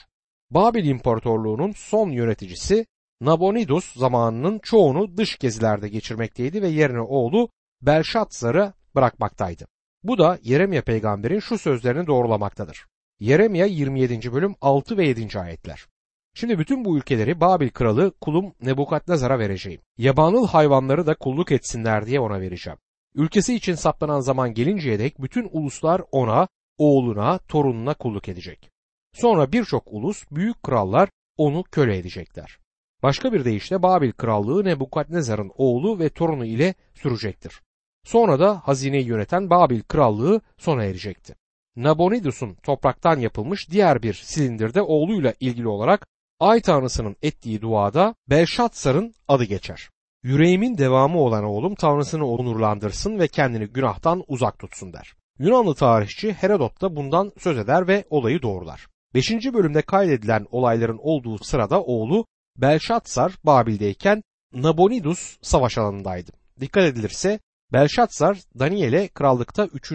Babil 0.51 0.85
İmparatorluğu'nun 0.85 1.71
son 1.71 2.09
yöneticisi 2.09 2.85
Nabonidus 3.21 3.93
zamanının 3.93 4.59
çoğunu 4.59 5.17
dış 5.17 5.37
gezilerde 5.37 5.89
geçirmekteydi 5.89 6.61
ve 6.61 6.67
yerine 6.67 7.01
oğlu 7.01 7.49
Belşatzar'ı 7.81 8.73
bırakmaktaydı. 8.95 9.67
Bu 10.03 10.17
da 10.17 10.39
Yeremya 10.43 10.81
peygamberin 10.81 11.39
şu 11.39 11.57
sözlerini 11.57 12.07
doğrulamaktadır. 12.07 12.85
Yeremya 13.19 13.65
27. 13.65 14.33
bölüm 14.33 14.55
6 14.61 14.97
ve 14.97 15.07
7. 15.07 15.39
ayetler. 15.39 15.85
Şimdi 16.33 16.59
bütün 16.59 16.85
bu 16.85 16.97
ülkeleri 16.97 17.41
Babil 17.41 17.69
kralı 17.69 18.13
kulum 18.21 18.53
Nebukadnezar'a 18.61 19.39
vereceğim. 19.39 19.81
Yabanıl 19.97 20.47
hayvanları 20.47 21.07
da 21.07 21.15
kulluk 21.15 21.51
etsinler 21.51 22.05
diye 22.05 22.19
ona 22.19 22.41
vereceğim. 22.41 22.79
Ülkesi 23.15 23.55
için 23.55 23.75
saplanan 23.75 24.19
zaman 24.19 24.53
gelinceye 24.53 24.99
dek 24.99 25.21
bütün 25.21 25.49
uluslar 25.51 26.01
ona, 26.11 26.47
oğluna, 26.77 27.37
torununa 27.37 27.93
kulluk 27.93 28.29
edecek. 28.29 28.69
Sonra 29.13 29.51
birçok 29.51 29.83
ulus, 29.93 30.23
büyük 30.31 30.63
krallar 30.63 31.09
onu 31.37 31.63
köle 31.63 31.97
edecekler. 31.97 32.57
Başka 33.03 33.33
bir 33.33 33.45
deyişle 33.45 33.81
Babil 33.81 34.11
krallığı 34.11 34.65
Nebukadnezar'ın 34.65 35.51
oğlu 35.57 35.99
ve 35.99 36.09
torunu 36.09 36.45
ile 36.45 36.73
sürecektir. 36.93 37.61
Sonra 38.03 38.39
da 38.39 38.59
hazineyi 38.63 39.05
yöneten 39.05 39.49
Babil 39.49 39.81
krallığı 39.81 40.41
sona 40.57 40.83
erecekti. 40.83 41.35
Nabonidus'un 41.75 42.53
topraktan 42.53 43.19
yapılmış 43.19 43.69
diğer 43.71 44.03
bir 44.03 44.13
silindirde 44.13 44.81
oğluyla 44.81 45.33
ilgili 45.39 45.67
olarak 45.67 46.07
Ay 46.39 46.61
Tanrısı'nın 46.61 47.15
ettiği 47.21 47.61
duada 47.61 48.15
Belşatsar'ın 48.29 49.13
adı 49.27 49.43
geçer. 49.43 49.89
Yüreğimin 50.23 50.77
devamı 50.77 51.19
olan 51.19 51.43
oğlum 51.43 51.75
Tanrısını 51.75 52.25
onurlandırsın 52.25 53.19
ve 53.19 53.27
kendini 53.27 53.65
günahtan 53.65 54.23
uzak 54.27 54.59
tutsun 54.59 54.93
der. 54.93 55.13
Yunanlı 55.39 55.75
tarihçi 55.75 56.33
Herodot 56.33 56.81
da 56.81 56.95
bundan 56.95 57.31
söz 57.37 57.57
eder 57.57 57.87
ve 57.87 58.03
olayı 58.09 58.41
doğrular. 58.41 58.87
5. 59.13 59.31
bölümde 59.31 59.81
kaydedilen 59.81 60.45
olayların 60.51 60.99
olduğu 61.01 61.37
sırada 61.37 61.81
oğlu 61.81 62.25
Belşatsar 62.57 63.33
Babil'deyken 63.43 64.23
Nabonidus 64.53 65.37
savaş 65.41 65.77
alanındaydı. 65.77 66.31
Dikkat 66.59 66.83
edilirse 66.83 67.39
Belşatsar 67.73 68.37
Daniel'e 68.59 69.07
krallıkta 69.07 69.65
3. 69.65 69.91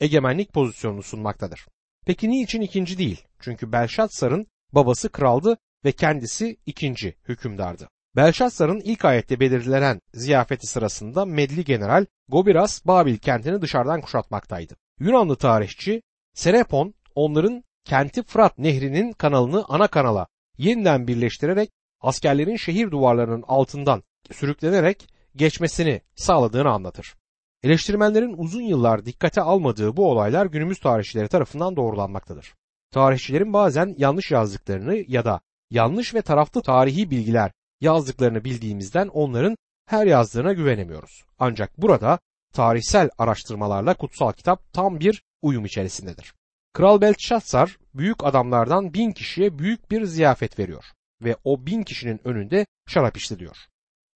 egemenlik 0.00 0.52
pozisyonunu 0.52 1.02
sunmaktadır. 1.02 1.66
Peki 2.06 2.30
niçin 2.30 2.60
ikinci 2.60 2.98
değil? 2.98 3.24
Çünkü 3.40 3.72
Belşatsar'ın 3.72 4.46
babası 4.72 5.08
kraldı 5.08 5.58
ve 5.84 5.92
kendisi 5.92 6.56
ikinci 6.66 7.14
hükümdardı. 7.28 7.88
Belşatsar'ın 8.16 8.80
ilk 8.80 9.04
ayette 9.04 9.40
belirlenen 9.40 10.00
ziyafeti 10.14 10.66
sırasında 10.66 11.24
Medli 11.24 11.64
General 11.64 12.06
Gobiras 12.28 12.86
Babil 12.86 13.16
kentini 13.16 13.62
dışarıdan 13.62 14.00
kuşatmaktaydı. 14.00 14.76
Yunanlı 15.00 15.36
tarihçi 15.36 16.02
Serepon 16.34 16.94
onların 17.14 17.64
kenti 17.84 18.22
Fırat 18.22 18.58
nehrinin 18.58 19.12
kanalını 19.12 19.64
ana 19.68 19.86
kanala 19.86 20.26
yeniden 20.58 21.08
birleştirerek 21.08 21.70
askerlerin 22.00 22.56
şehir 22.56 22.90
duvarlarının 22.90 23.44
altından 23.48 24.02
sürüklenerek 24.32 25.08
geçmesini 25.36 26.00
sağladığını 26.16 26.70
anlatır. 26.70 27.14
Eleştirmenlerin 27.62 28.34
uzun 28.38 28.62
yıllar 28.62 29.04
dikkate 29.04 29.40
almadığı 29.40 29.96
bu 29.96 30.10
olaylar 30.10 30.46
günümüz 30.46 30.80
tarihçileri 30.80 31.28
tarafından 31.28 31.76
doğrulanmaktadır. 31.76 32.54
Tarihçilerin 32.90 33.52
bazen 33.52 33.94
yanlış 33.98 34.30
yazdıklarını 34.30 35.04
ya 35.08 35.24
da 35.24 35.40
yanlış 35.70 36.14
ve 36.14 36.22
taraflı 36.22 36.62
tarihi 36.62 37.10
bilgiler 37.10 37.52
yazdıklarını 37.80 38.44
bildiğimizden 38.44 39.08
onların 39.08 39.56
her 39.86 40.06
yazdığına 40.06 40.52
güvenemiyoruz. 40.52 41.24
Ancak 41.38 41.78
burada 41.78 42.18
tarihsel 42.52 43.10
araştırmalarla 43.18 43.94
kutsal 43.94 44.32
kitap 44.32 44.72
tam 44.72 45.00
bir 45.00 45.22
uyum 45.42 45.64
içerisindedir. 45.64 46.34
Kral 46.72 47.00
Beltşatsar 47.00 47.78
büyük 47.94 48.24
adamlardan 48.24 48.94
bin 48.94 49.12
kişiye 49.12 49.58
büyük 49.58 49.90
bir 49.90 50.04
ziyafet 50.04 50.58
veriyor 50.58 50.84
ve 51.22 51.36
o 51.44 51.66
bin 51.66 51.82
kişinin 51.82 52.20
önünde 52.24 52.66
şarap 52.88 53.16
içti 53.16 53.38
diyor. 53.38 53.56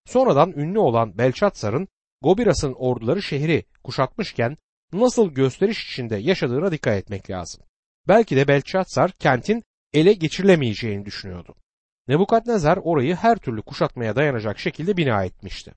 Sonradan 0.07 0.53
ünlü 0.53 0.79
olan 0.79 1.19
Belçatsar'ın 1.19 1.89
Gobiras'ın 2.23 2.73
orduları 2.73 3.23
şehri 3.23 3.65
kuşatmışken 3.85 4.57
nasıl 4.93 5.31
gösteriş 5.31 5.93
içinde 5.93 6.17
yaşadığına 6.17 6.73
dikkat 6.73 6.95
etmek 6.95 7.31
lazım. 7.31 7.65
Belki 8.09 8.37
de 8.37 8.49
Belçatsar 8.49 9.11
kentin 9.13 9.63
ele 9.93 10.13
geçirilemeyeceğini 10.13 11.05
düşünüyordu. 11.05 11.55
Nebukadnezar 12.09 12.77
orayı 12.83 13.15
her 13.15 13.37
türlü 13.37 13.63
kuşatmaya 13.63 14.17
dayanacak 14.17 14.59
şekilde 14.59 14.97
bina 14.97 15.25
etmişti. 15.25 15.73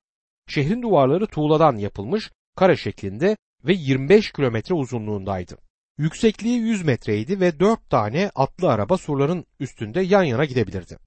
Şehrin 0.47 0.81
duvarları 0.81 1.27
tuğladan 1.27 1.75
yapılmış 1.75 2.31
kare 2.55 2.77
şeklinde 2.77 3.37
ve 3.63 3.73
25 3.73 4.31
kilometre 4.31 4.75
uzunluğundaydı. 4.75 5.57
Yüksekliği 5.97 6.59
100 6.59 6.85
metreydi 6.85 7.39
ve 7.39 7.59
4 7.59 7.89
tane 7.89 8.31
atlı 8.35 8.71
araba 8.71 8.97
surların 8.97 9.45
üstünde 9.59 10.01
yan 10.01 10.23
yana 10.23 10.45
gidebilirdi. 10.45 10.97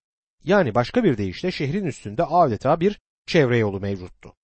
Yani 0.44 0.74
başka 0.74 1.04
bir 1.04 1.18
deyişle 1.18 1.50
şehrin 1.50 1.84
üstünde 1.84 2.24
adeta 2.24 2.80
bir 2.80 3.00
çevre 3.26 3.58
yolu 3.58 3.80
mevcuttu. 3.80 4.37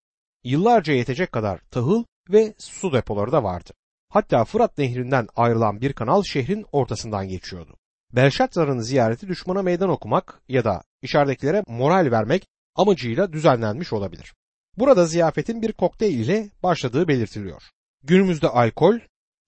Yıllarca 0.45 0.93
yetecek 0.93 1.33
kadar 1.33 1.61
tahıl 1.71 2.05
ve 2.31 2.55
su 2.59 2.93
depoları 2.93 3.33
da 3.33 3.45
vardı. 3.45 3.71
Hatta 4.09 4.45
Fırat 4.45 4.79
nehrinden 4.79 5.29
ayrılan 5.37 5.81
bir 5.81 5.93
kanal 5.93 6.23
şehrin 6.23 6.67
ortasından 6.73 7.29
geçiyordu. 7.29 7.77
Belşatzar'ın 8.13 8.79
ziyareti 8.79 9.29
düşmana 9.29 9.63
meydan 9.63 9.89
okumak 9.89 10.43
ya 10.49 10.65
da 10.65 10.83
içeridekilere 11.03 11.63
moral 11.67 12.11
vermek 12.11 12.47
amacıyla 12.75 13.33
düzenlenmiş 13.33 13.93
olabilir. 13.93 14.35
Burada 14.79 15.07
ziyafetin 15.07 15.63
bir 15.63 15.73
kokteyl 15.73 16.19
ile 16.19 16.51
başladığı 16.63 17.09
belirtiliyor. 17.09 17.63
Günümüzde 18.03 18.49
alkol, 18.49 18.99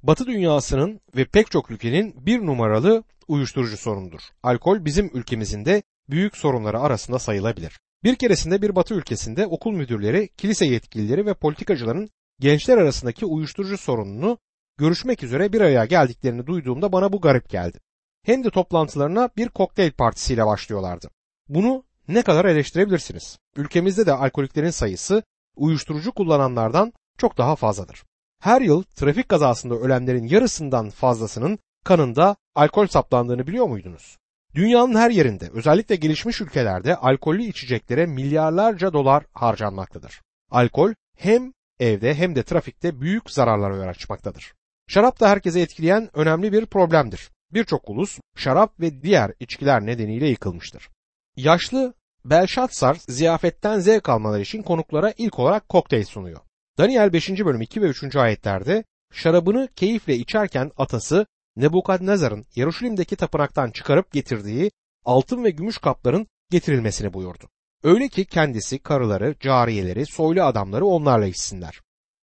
Batı 0.03 0.26
dünyasının 0.26 1.00
ve 1.17 1.25
pek 1.25 1.50
çok 1.50 1.71
ülkenin 1.71 2.26
bir 2.26 2.47
numaralı 2.47 3.05
uyuşturucu 3.29 3.76
sorunudur. 3.76 4.21
Alkol 4.43 4.85
bizim 4.85 5.11
ülkemizin 5.15 5.65
de 5.65 5.83
büyük 6.11 6.37
sorunları 6.37 6.81
arasında 6.81 7.19
sayılabilir. 7.19 7.79
Bir 8.05 8.17
keresinde 8.17 8.62
bir 8.62 8.76
batı 8.76 8.95
ülkesinde 8.95 9.47
okul 9.47 9.73
müdürleri, 9.73 10.29
kilise 10.29 10.67
yetkilileri 10.67 11.26
ve 11.26 11.35
politikacıların 11.35 12.09
gençler 12.41 12.79
arasındaki 12.79 13.26
uyuşturucu 13.26 13.79
sorununu 13.79 14.38
görüşmek 14.79 15.23
üzere 15.23 15.53
bir 15.53 15.61
araya 15.61 15.85
geldiklerini 15.85 16.47
duyduğumda 16.47 16.93
bana 16.93 17.12
bu 17.12 17.21
garip 17.21 17.50
geldi. 17.50 17.79
hem 18.26 18.45
de 18.45 18.50
toplantılarına 18.50 19.29
bir 19.37 19.49
kokteyl 19.49 19.93
partisiyle 19.93 20.47
başlıyorlardı. 20.47 21.11
Bunu 21.49 21.85
ne 22.09 22.23
kadar 22.23 22.45
eleştirebilirsiniz? 22.45 23.38
Ülkemizde 23.57 24.07
de 24.07 24.12
alkoliklerin 24.12 24.71
sayısı 24.71 25.23
uyuşturucu 25.57 26.12
kullananlardan 26.12 26.93
çok 27.19 27.38
daha 27.38 27.57
fazladır. 27.57 28.05
Her 28.41 28.61
yıl 28.61 28.83
trafik 28.83 29.29
kazasında 29.29 29.75
ölenlerin 29.75 30.26
yarısından 30.26 30.91
fazlasının 30.91 31.59
kanında 31.85 32.37
alkol 32.55 32.87
saplandığını 32.87 33.47
biliyor 33.47 33.67
muydunuz? 33.67 34.19
Dünyanın 34.57 34.95
her 34.95 35.11
yerinde 35.11 35.51
özellikle 35.53 35.97
gelişmiş 35.97 36.41
ülkelerde 36.41 36.97
alkollü 36.97 37.43
içeceklere 37.43 38.07
milyarlarca 38.07 38.93
dolar 38.93 39.25
harcanmaktadır. 39.33 40.23
Alkol 40.51 40.93
hem 41.19 41.53
evde 41.81 42.15
hem 42.15 42.37
de 42.37 42.43
trafikte 42.43 43.01
büyük 43.01 43.31
zararlara 43.31 43.77
yol 43.77 43.89
açmaktadır. 43.89 44.55
Şarap 44.89 45.21
da 45.21 45.31
herkese 45.31 45.61
etkileyen 45.61 46.11
önemli 46.15 46.53
bir 46.53 46.67
problemdir. 46.67 47.31
Birçok 47.53 47.91
ulus 47.91 48.19
şarap 48.37 48.81
ve 48.81 49.03
diğer 49.03 49.33
içkiler 49.41 49.87
nedeniyle 49.87 50.29
yıkılmıştır. 50.29 50.89
Yaşlı 51.37 51.95
Belşatsar 52.25 52.97
ziyafetten 53.09 53.79
zevk 53.79 54.09
almaları 54.09 54.43
için 54.43 54.63
konuklara 54.63 55.13
ilk 55.19 55.39
olarak 55.39 55.69
kokteyl 55.69 56.05
sunuyor. 56.05 56.41
Daniel 56.79 57.13
5. 57.13 57.31
bölüm 57.31 57.61
2 57.61 57.83
ve 57.83 57.87
3. 57.87 58.17
ayetlerde 58.17 58.85
şarabını 59.13 59.69
keyifle 59.77 60.17
içerken 60.17 60.71
atası 60.77 61.27
Nebukadnezar'ın 61.57 62.47
Yeruşalim'deki 62.55 63.17
tapınaktan 63.17 63.71
çıkarıp 63.71 64.13
getirdiği 64.13 64.71
altın 65.05 65.45
ve 65.45 65.51
gümüş 65.51 65.79
kapların 65.79 66.27
getirilmesini 66.51 67.13
buyurdu. 67.13 67.49
Öyle 67.83 68.09
ki 68.09 68.25
kendisi, 68.25 68.79
karıları, 68.79 69.35
cariyeleri, 69.41 70.07
soylu 70.07 70.43
adamları 70.43 70.87
onlarla 70.87 71.27
içsinler. 71.27 71.81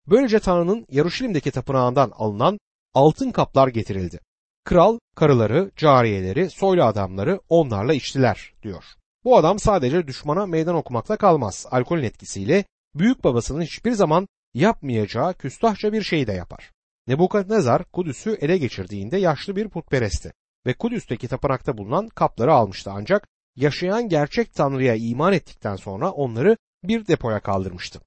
Böylece 0.06 0.40
Tanrı'nın 0.40 0.86
Yeruşalim'deki 0.90 1.50
tapınağından 1.50 2.12
alınan 2.14 2.58
altın 2.94 3.30
kaplar 3.30 3.68
getirildi. 3.68 4.20
Kral, 4.64 4.98
karıları, 5.16 5.70
cariyeleri, 5.76 6.50
soylu 6.50 6.84
adamları 6.84 7.40
onlarla 7.48 7.94
içtiler 7.94 8.54
diyor. 8.62 8.84
Bu 9.24 9.36
adam 9.36 9.58
sadece 9.58 10.06
düşmana 10.06 10.46
meydan 10.46 10.74
okumakla 10.74 11.16
kalmaz. 11.16 11.66
Alkolün 11.70 12.02
etkisiyle 12.02 12.64
büyük 12.94 13.24
babasının 13.24 13.62
hiçbir 13.62 13.92
zaman 13.92 14.28
yapmayacağı 14.54 15.34
küstahça 15.34 15.92
bir 15.92 16.02
şeyi 16.02 16.26
de 16.26 16.32
yapar. 16.32 16.70
Nebukadnezar 17.10 17.84
Kudüs'ü 17.84 18.38
ele 18.40 18.58
geçirdiğinde 18.58 19.16
yaşlı 19.18 19.56
bir 19.56 19.68
putperestti 19.68 20.32
ve 20.66 20.74
Kudüs'teki 20.74 21.28
tapınakta 21.28 21.78
bulunan 21.78 22.08
kapları 22.08 22.54
almıştı 22.54 22.90
ancak 22.94 23.28
yaşayan 23.56 24.08
gerçek 24.08 24.54
Tanrı'ya 24.54 24.94
iman 24.94 25.32
ettikten 25.32 25.76
sonra 25.76 26.10
onları 26.10 26.56
bir 26.84 27.06
depoya 27.06 27.40
kaldırmıştı. 27.40 28.00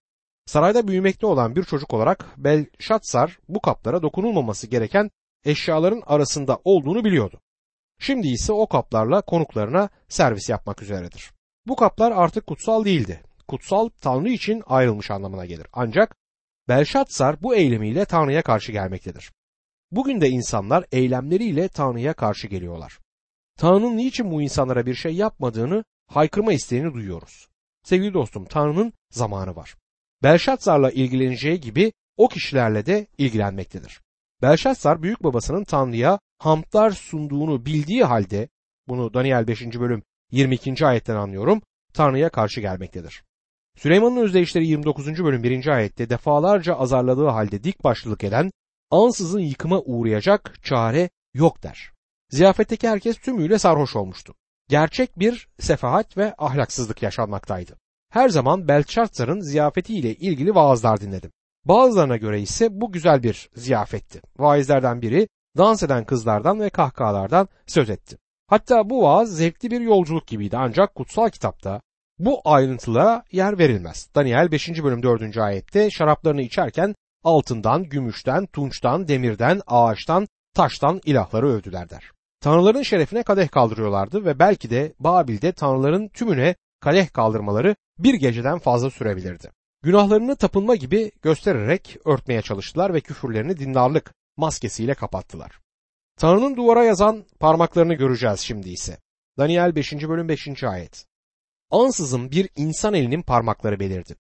Sarayda 0.46 0.88
büyümekte 0.88 1.26
olan 1.26 1.56
bir 1.56 1.64
çocuk 1.64 1.94
olarak 1.94 2.26
Belşatsar 2.38 3.40
bu 3.50 3.62
kaplara 3.62 4.02
dokunulmaması 4.02 4.68
gereken 4.68 5.12
eşyaların 5.46 6.02
arasında 6.06 6.60
olduğunu 6.64 7.06
biliyordu. 7.06 7.40
Şimdi 8.00 8.28
ise 8.28 8.54
o 8.54 8.68
kaplarla 8.68 9.22
konuklarına 9.22 9.90
servis 10.08 10.50
yapmak 10.50 10.82
üzeredir. 10.82 11.32
Bu 11.68 11.76
kaplar 11.76 12.12
artık 12.12 12.48
kutsal 12.48 12.86
değildi. 12.86 13.22
Kutsal 13.48 13.90
Tanrı 14.02 14.30
için 14.30 14.64
ayrılmış 14.66 15.12
anlamına 15.12 15.46
gelir. 15.46 15.68
Ancak 15.74 16.16
Belşatsar 16.68 17.42
bu 17.42 17.56
eylemiyle 17.56 18.06
Tanrı'ya 18.06 18.42
karşı 18.42 18.72
gelmektedir. 18.72 19.32
Bugün 19.92 20.22
de 20.22 20.30
insanlar 20.30 20.86
eylemleriyle 20.92 21.68
Tanrı'ya 21.68 22.14
karşı 22.14 22.48
geliyorlar. 22.48 23.00
Tanrı'nın 23.58 23.98
niçin 23.98 24.32
bu 24.32 24.42
insanlara 24.42 24.86
bir 24.86 24.96
şey 24.96 25.16
yapmadığını 25.16 25.84
haykırma 26.08 26.54
isteğini 26.54 26.94
duyuyoruz. 26.94 27.48
Sevgili 27.84 28.14
dostum 28.14 28.46
Tanrı'nın 28.46 28.94
zamanı 29.12 29.56
var. 29.56 29.76
Belşatsar'la 30.24 30.92
ilgileneceği 30.92 31.60
gibi 31.60 31.94
o 32.18 32.28
kişilerle 32.28 32.86
de 32.86 33.08
ilgilenmektedir. 33.18 34.02
Belşatsar 34.42 35.02
büyük 35.04 35.24
babasının 35.24 35.64
Tanrı'ya 35.64 36.20
hamdlar 36.38 36.92
sunduğunu 36.92 37.66
bildiği 37.66 38.04
halde 38.04 38.50
bunu 38.88 39.14
Daniel 39.14 39.48
5. 39.48 39.62
bölüm 39.62 40.04
22. 40.32 40.86
ayetten 40.86 41.16
anlıyorum 41.16 41.62
Tanrı'ya 41.94 42.30
karşı 42.30 42.62
gelmektedir. 42.62 43.24
Süleyman'ın 43.78 44.18
özdeyişleri 44.18 44.68
29. 44.68 45.24
bölüm 45.24 45.44
1. 45.44 45.68
ayette 45.68 46.10
defalarca 46.10 46.76
azarladığı 46.76 47.28
halde 47.28 47.64
dik 47.64 47.84
başlılık 47.84 48.24
eden 48.24 48.52
ansızın 48.92 49.40
yıkıma 49.40 49.80
uğrayacak 49.80 50.64
çare 50.64 51.10
yok 51.34 51.64
der. 51.64 51.92
Ziyafetteki 52.30 52.90
herkes 52.90 53.18
tümüyle 53.18 53.60
sarhoş 53.60 53.96
olmuştu. 53.96 54.34
Gerçek 54.70 55.20
bir 55.20 55.48
sefahat 55.60 56.18
ve 56.18 56.36
ahlaksızlık 56.38 57.04
yaşanmaktaydı. 57.04 57.78
Her 58.10 58.30
zaman 58.30 58.68
Belçatsar'ın 58.68 59.40
ziyafetiyle 59.40 60.16
ilgili 60.16 60.56
vaazlar 60.56 61.02
dinledim. 61.02 61.32
Bazılarına 61.66 62.18
göre 62.18 62.42
ise 62.42 62.82
bu 62.82 62.92
güzel 62.92 63.24
bir 63.24 63.50
ziyafetti. 63.56 64.22
Vaizlerden 64.38 65.02
biri 65.02 65.28
dans 65.58 65.84
eden 65.84 66.06
kızlardan 66.06 66.60
ve 66.60 66.70
kahkahalardan 66.70 67.48
söz 67.68 67.90
etti. 67.90 68.18
Hatta 68.48 68.90
bu 68.90 69.04
vaaz 69.04 69.38
zevkli 69.38 69.72
bir 69.72 69.82
yolculuk 69.82 70.28
gibiydi 70.28 70.58
ancak 70.58 70.96
kutsal 70.96 71.30
kitapta 71.30 71.82
bu 72.26 72.42
ayrıntılara 72.46 73.24
yer 73.32 73.58
verilmez. 73.58 74.10
Daniel 74.16 74.52
5. 74.52 74.84
bölüm 74.84 75.04
4. 75.04 75.38
ayette 75.38 75.90
şaraplarını 75.90 76.42
içerken 76.42 76.96
altından, 77.24 77.84
gümüşten, 77.84 78.46
tunçtan, 78.46 79.08
demirden, 79.08 79.62
ağaçtan, 79.68 80.28
taştan 80.56 81.02
ilahları 81.06 81.48
övdüler 81.48 81.90
der. 81.90 82.12
Tanrıların 82.42 82.82
şerefine 82.82 83.24
kadeh 83.24 83.48
kaldırıyorlardı 83.48 84.26
ve 84.26 84.40
belki 84.40 84.70
de 84.70 84.94
Babil'de 85.00 85.52
tanrıların 85.52 86.08
tümüne 86.08 86.56
kadeh 86.80 87.14
kaldırmaları 87.14 87.76
bir 88.00 88.14
geceden 88.14 88.60
fazla 88.60 88.90
sürebilirdi. 88.90 89.52
Günahlarını 89.82 90.36
tapınma 90.36 90.76
gibi 90.76 91.12
göstererek 91.22 91.98
örtmeye 92.06 92.42
çalıştılar 92.42 92.94
ve 92.94 93.02
küfürlerini 93.02 93.58
dindarlık 93.58 94.14
maskesiyle 94.38 94.94
kapattılar. 94.94 95.60
Tanrı'nın 96.18 96.56
duvara 96.56 96.84
yazan 96.84 97.24
parmaklarını 97.40 97.94
göreceğiz 97.94 98.40
şimdi 98.40 98.70
ise. 98.70 98.98
Daniel 99.38 99.76
5. 99.76 99.94
bölüm 99.94 100.30
5. 100.30 100.64
ayet. 100.64 101.06
Ansızın 101.74 102.32
bir 102.32 102.50
insan 102.56 102.94
elinin 102.94 103.22
parmakları 103.22 103.80
belirdi. 103.80 104.16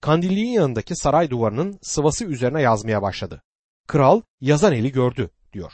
Kandilliğin 0.00 0.52
yanındaki 0.52 0.96
saray 0.96 1.30
duvarının 1.30 1.78
sıvası 1.82 2.24
üzerine 2.24 2.62
yazmaya 2.62 3.02
başladı. 3.02 3.42
Kral 3.88 4.22
yazan 4.40 4.72
eli 4.72 4.92
gördü 4.92 5.30
diyor. 5.52 5.72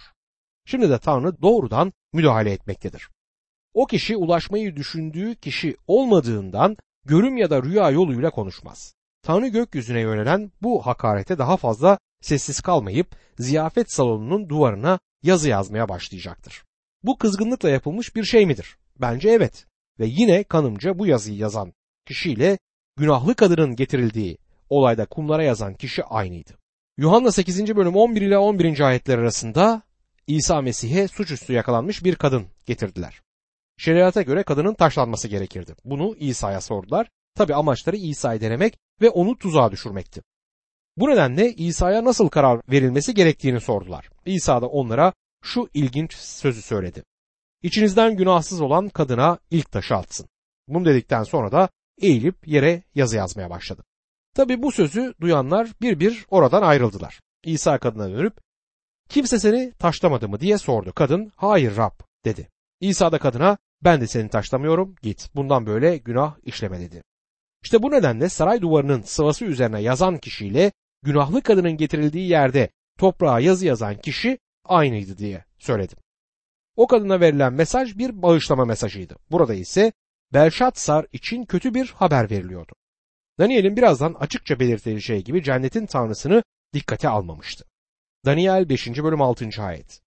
Şimdi 0.64 0.90
de 0.90 0.98
Tanrı 0.98 1.42
doğrudan 1.42 1.92
müdahale 2.12 2.52
etmektedir. 2.52 3.08
O 3.74 3.86
kişi 3.86 4.16
ulaşmayı 4.16 4.76
düşündüğü 4.76 5.34
kişi 5.34 5.76
olmadığından 5.86 6.76
görüm 7.04 7.36
ya 7.36 7.50
da 7.50 7.62
rüya 7.62 7.90
yoluyla 7.90 8.30
konuşmaz. 8.30 8.94
Tanrı 9.22 9.48
gökyüzüne 9.48 10.00
yönelen 10.00 10.52
bu 10.62 10.86
hakarete 10.86 11.38
daha 11.38 11.56
fazla 11.56 11.98
sessiz 12.20 12.60
kalmayıp 12.60 13.16
ziyafet 13.38 13.92
salonunun 13.92 14.48
duvarına 14.48 14.98
yazı 15.22 15.48
yazmaya 15.48 15.88
başlayacaktır. 15.88 16.64
Bu 17.02 17.18
kızgınlıkla 17.18 17.70
yapılmış 17.70 18.16
bir 18.16 18.24
şey 18.24 18.46
midir? 18.46 18.78
Bence 19.00 19.30
evet. 19.30 19.66
Ve 20.00 20.06
yine 20.06 20.44
kanımca 20.44 20.98
bu 20.98 21.06
yazıyı 21.06 21.38
yazan 21.38 21.72
kişiyle 22.06 22.58
günahlı 22.96 23.34
kadının 23.34 23.76
getirildiği 23.76 24.38
olayda 24.68 25.06
kumlara 25.06 25.44
yazan 25.44 25.74
kişi 25.74 26.04
aynıydı. 26.04 26.58
Yuhanna 26.96 27.32
8. 27.32 27.76
bölüm 27.76 27.96
11 27.96 28.22
ile 28.22 28.38
11. 28.38 28.80
ayetler 28.80 29.18
arasında 29.18 29.82
İsa 30.26 30.62
Mesih'e 30.62 31.08
suçüstü 31.08 31.52
yakalanmış 31.52 32.04
bir 32.04 32.14
kadın 32.14 32.46
getirdiler. 32.66 33.20
Şeriata 33.76 34.22
göre 34.22 34.42
kadının 34.42 34.74
taşlanması 34.74 35.28
gerekirdi. 35.28 35.74
Bunu 35.84 36.16
İsa'ya 36.18 36.60
sordular. 36.60 37.08
Tabi 37.34 37.54
amaçları 37.54 37.96
İsa'yı 37.96 38.40
denemek 38.40 38.78
ve 39.00 39.10
onu 39.10 39.38
tuzağa 39.38 39.72
düşürmekti. 39.72 40.22
Bu 40.96 41.08
nedenle 41.10 41.52
İsa'ya 41.54 42.04
nasıl 42.04 42.28
karar 42.28 42.60
verilmesi 42.70 43.14
gerektiğini 43.14 43.60
sordular. 43.60 44.08
İsa 44.26 44.62
da 44.62 44.66
onlara 44.66 45.12
şu 45.42 45.68
ilginç 45.74 46.14
sözü 46.14 46.62
söyledi. 46.62 47.02
İçinizden 47.62 48.16
günahsız 48.16 48.60
olan 48.60 48.88
kadına 48.88 49.38
ilk 49.50 49.72
taşı 49.72 49.96
atsın. 49.96 50.28
Bunu 50.68 50.84
dedikten 50.84 51.22
sonra 51.22 51.52
da 51.52 51.68
eğilip 52.02 52.48
yere 52.48 52.82
yazı 52.94 53.16
yazmaya 53.16 53.50
başladı. 53.50 53.84
Tabi 54.34 54.62
bu 54.62 54.72
sözü 54.72 55.14
duyanlar 55.20 55.68
bir 55.82 56.00
bir 56.00 56.26
oradan 56.30 56.62
ayrıldılar. 56.62 57.20
İsa 57.44 57.78
kadına 57.78 58.10
dönüp 58.10 58.38
kimse 59.08 59.38
seni 59.38 59.72
taşlamadı 59.78 60.28
mı 60.28 60.40
diye 60.40 60.58
sordu. 60.58 60.92
Kadın 60.94 61.32
hayır 61.36 61.76
Rab 61.76 62.00
dedi. 62.24 62.48
İsa 62.80 63.12
da 63.12 63.18
kadına 63.18 63.58
ben 63.84 64.00
de 64.00 64.06
seni 64.06 64.28
taşlamıyorum 64.28 64.94
git 65.02 65.30
bundan 65.34 65.66
böyle 65.66 65.96
günah 65.96 66.36
işleme 66.44 66.80
dedi. 66.80 67.02
İşte 67.62 67.82
bu 67.82 67.90
nedenle 67.90 68.28
saray 68.28 68.60
duvarının 68.60 69.02
sıvası 69.02 69.44
üzerine 69.44 69.82
yazan 69.82 70.18
kişiyle 70.18 70.72
günahlı 71.02 71.42
kadının 71.42 71.76
getirildiği 71.76 72.28
yerde 72.28 72.70
toprağa 72.98 73.40
yazı 73.40 73.66
yazan 73.66 73.98
kişi 73.98 74.38
aynıydı 74.64 75.18
diye 75.18 75.44
söyledim. 75.58 75.98
O 76.78 76.86
kadına 76.86 77.20
verilen 77.20 77.52
mesaj 77.52 77.98
bir 77.98 78.22
bağışlama 78.22 78.64
mesajıydı. 78.64 79.16
Burada 79.30 79.54
ise 79.54 79.92
Belşatsar 80.32 81.06
için 81.12 81.44
kötü 81.44 81.74
bir 81.74 81.86
haber 81.86 82.30
veriliyordu. 82.30 82.72
Daniel'in 83.38 83.76
birazdan 83.76 84.14
açıkça 84.14 84.60
belirtileceği 84.60 85.24
gibi 85.24 85.42
cennetin 85.42 85.86
tanrısını 85.86 86.42
dikkate 86.74 87.08
almamıştı. 87.08 87.64
Daniel 88.26 88.68
5. 88.68 88.88
bölüm 88.88 89.22
6. 89.22 89.48
ayet. 89.58 90.00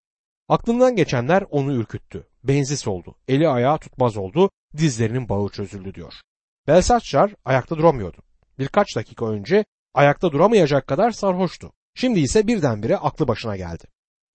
Aklından 0.48 0.96
geçenler 0.96 1.44
onu 1.50 1.74
ürküttü. 1.74 2.26
Benzis 2.44 2.88
oldu. 2.88 3.14
Eli 3.28 3.48
ayağı 3.48 3.78
tutmaz 3.78 4.16
oldu. 4.16 4.50
Dizlerinin 4.76 5.28
bağı 5.28 5.48
çözüldü 5.48 5.94
diyor. 5.94 6.14
Belsaçar 6.66 7.34
ayakta 7.44 7.76
duramıyordu. 7.78 8.18
Birkaç 8.58 8.96
dakika 8.96 9.26
önce 9.26 9.64
ayakta 9.94 10.32
duramayacak 10.32 10.86
kadar 10.86 11.10
sarhoştu. 11.10 11.72
Şimdi 11.94 12.20
ise 12.20 12.46
birdenbire 12.46 12.96
aklı 12.96 13.28
başına 13.28 13.56
geldi. 13.56 13.84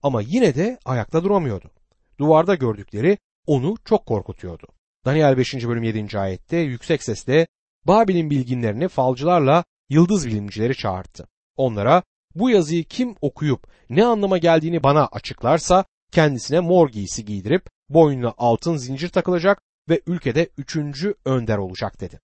Ama 0.03 0.21
yine 0.21 0.55
de 0.55 0.77
ayakta 0.85 1.23
duramıyordu. 1.23 1.71
Duvarda 2.19 2.55
gördükleri 2.55 3.17
onu 3.45 3.75
çok 3.85 4.05
korkutuyordu. 4.05 4.67
Daniel 5.05 5.37
5. 5.37 5.53
bölüm 5.53 5.83
7. 5.83 6.19
ayette 6.19 6.57
yüksek 6.57 7.03
sesle 7.03 7.47
Babil'in 7.85 8.29
bilginlerini 8.29 8.87
falcılarla 8.87 9.63
yıldız 9.89 10.27
bilimcileri 10.27 10.75
çağırdı. 10.75 11.27
Onlara 11.55 12.03
bu 12.35 12.49
yazıyı 12.49 12.83
kim 12.83 13.15
okuyup 13.21 13.67
ne 13.89 14.05
anlama 14.05 14.37
geldiğini 14.37 14.83
bana 14.83 15.05
açıklarsa 15.05 15.85
kendisine 16.11 16.59
mor 16.59 16.89
giysi 16.89 17.25
giydirip 17.25 17.69
boynuna 17.89 18.33
altın 18.37 18.77
zincir 18.77 19.09
takılacak 19.09 19.61
ve 19.89 20.01
ülkede 20.07 20.49
üçüncü 20.57 21.15
önder 21.25 21.57
olacak 21.57 22.01
dedi. 22.01 22.19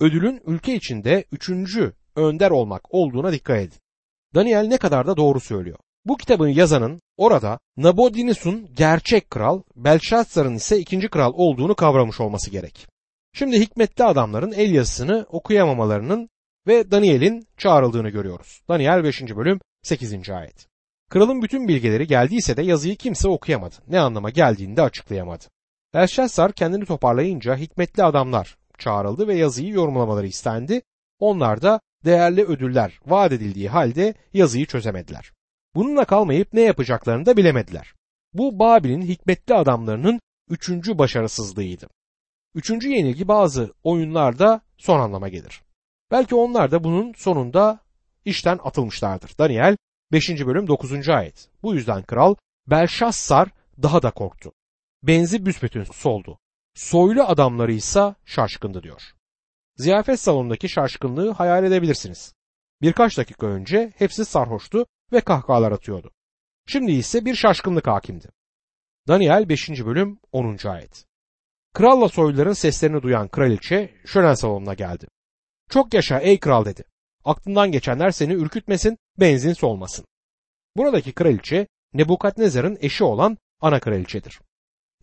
Ödülün 0.00 0.40
ülke 0.46 0.74
içinde 0.74 1.24
üçüncü 1.32 1.92
önder 2.16 2.50
olmak 2.50 2.94
olduğuna 2.94 3.32
dikkat 3.32 3.58
edin. 3.58 3.78
Daniel 4.34 4.66
ne 4.66 4.76
kadar 4.76 5.06
da 5.06 5.16
doğru 5.16 5.40
söylüyor. 5.40 5.78
Bu 6.04 6.16
kitabın 6.16 6.48
yazanın 6.48 7.00
orada 7.16 7.58
Nabonidus'un 7.76 8.74
gerçek 8.74 9.30
kral, 9.30 9.62
Belşazzar'ın 9.76 10.54
ise 10.54 10.78
ikinci 10.78 11.08
kral 11.08 11.32
olduğunu 11.34 11.74
kavramış 11.74 12.20
olması 12.20 12.50
gerek. 12.50 12.86
Şimdi 13.32 13.60
hikmetli 13.60 14.04
adamların 14.04 14.52
el 14.52 14.74
yazısını 14.74 15.26
okuyamamalarının 15.28 16.28
ve 16.66 16.90
Daniel'in 16.90 17.46
çağrıldığını 17.56 18.08
görüyoruz. 18.08 18.62
Daniel 18.68 19.04
5. 19.04 19.22
bölüm 19.22 19.60
8. 19.82 20.30
ayet. 20.30 20.66
Kralın 21.10 21.42
bütün 21.42 21.68
bilgileri 21.68 22.06
geldiyse 22.06 22.56
de 22.56 22.62
yazıyı 22.62 22.96
kimse 22.96 23.28
okuyamadı. 23.28 23.74
Ne 23.88 24.00
anlama 24.00 24.30
geldiğini 24.30 24.76
de 24.76 24.82
açıklayamadı. 24.82 25.44
Belşazzar 25.94 26.52
kendini 26.52 26.84
toparlayınca 26.84 27.56
hikmetli 27.56 28.04
adamlar 28.04 28.58
çağrıldı 28.78 29.28
ve 29.28 29.34
yazıyı 29.36 29.72
yorumlamaları 29.72 30.26
istendi. 30.26 30.82
Onlar 31.18 31.62
da 31.62 31.80
değerli 32.04 32.44
ödüller 32.44 33.00
vaat 33.06 33.32
edildiği 33.32 33.68
halde 33.68 34.14
yazıyı 34.32 34.66
çözemediler. 34.66 35.32
Bununla 35.74 36.04
kalmayıp 36.04 36.52
ne 36.52 36.60
yapacaklarını 36.60 37.26
da 37.26 37.36
bilemediler. 37.36 37.94
Bu 38.32 38.58
Babil'in 38.58 39.02
hikmetli 39.02 39.54
adamlarının 39.54 40.20
üçüncü 40.48 40.98
başarısızlığıydı. 40.98 41.88
Üçüncü 42.54 42.88
yenilgi 42.88 43.28
bazı 43.28 43.72
oyunlarda 43.82 44.60
son 44.78 45.00
anlama 45.00 45.28
gelir. 45.28 45.62
Belki 46.10 46.34
onlar 46.34 46.70
da 46.70 46.84
bunun 46.84 47.12
sonunda 47.12 47.80
işten 48.24 48.58
atılmışlardır. 48.64 49.38
Daniel 49.38 49.76
5. 50.12 50.30
bölüm 50.46 50.66
9. 50.68 51.08
ayet. 51.08 51.48
Bu 51.62 51.74
yüzden 51.74 52.02
kral 52.02 52.34
Belşassar 52.66 53.48
daha 53.82 54.02
da 54.02 54.10
korktu. 54.10 54.52
Benzi 55.02 55.46
büsbütün 55.46 55.84
soldu. 55.84 56.38
Soylu 56.74 57.22
adamları 57.22 57.72
ise 57.72 58.14
şaşkındı 58.24 58.82
diyor. 58.82 59.02
Ziyafet 59.76 60.20
salonundaki 60.20 60.68
şaşkınlığı 60.68 61.30
hayal 61.30 61.64
edebilirsiniz. 61.64 62.34
Birkaç 62.82 63.18
dakika 63.18 63.46
önce 63.46 63.92
hepsi 63.96 64.24
sarhoştu 64.24 64.86
ve 65.12 65.20
kahkahalar 65.20 65.72
atıyordu. 65.72 66.10
Şimdi 66.66 66.92
ise 66.92 67.24
bir 67.24 67.34
şaşkınlık 67.34 67.86
hakimdi. 67.86 68.28
Daniel 69.08 69.48
5. 69.48 69.68
bölüm 69.70 70.18
10. 70.32 70.68
ayet. 70.68 71.04
Kralla 71.74 72.08
soyluların 72.08 72.52
seslerini 72.52 73.02
duyan 73.02 73.28
kraliçe 73.28 73.94
şölen 74.06 74.34
salonuna 74.34 74.74
geldi. 74.74 75.06
Çok 75.70 75.94
yaşa 75.94 76.18
ey 76.18 76.40
kral 76.40 76.64
dedi. 76.64 76.84
Aklından 77.24 77.72
geçenler 77.72 78.10
seni 78.10 78.32
ürkütmesin, 78.32 78.98
benzin 79.20 79.52
solmasın. 79.52 80.04
Buradaki 80.76 81.12
kraliçe 81.12 81.66
Nebukadnezar'ın 81.94 82.78
eşi 82.80 83.04
olan 83.04 83.38
ana 83.60 83.80
kraliçedir. 83.80 84.40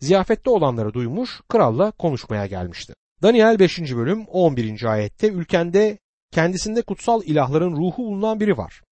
Ziyafette 0.00 0.50
olanları 0.50 0.94
duymuş, 0.94 1.40
kralla 1.48 1.90
konuşmaya 1.90 2.46
gelmişti. 2.46 2.94
Daniel 3.22 3.58
5. 3.58 3.80
bölüm 3.80 4.26
11. 4.26 4.84
ayette 4.84 5.28
ülkende 5.28 5.98
kendisinde 6.32 6.82
kutsal 6.82 7.22
ilahların 7.24 7.76
ruhu 7.76 7.98
bulunan 7.98 8.40
biri 8.40 8.56
var. 8.56 8.82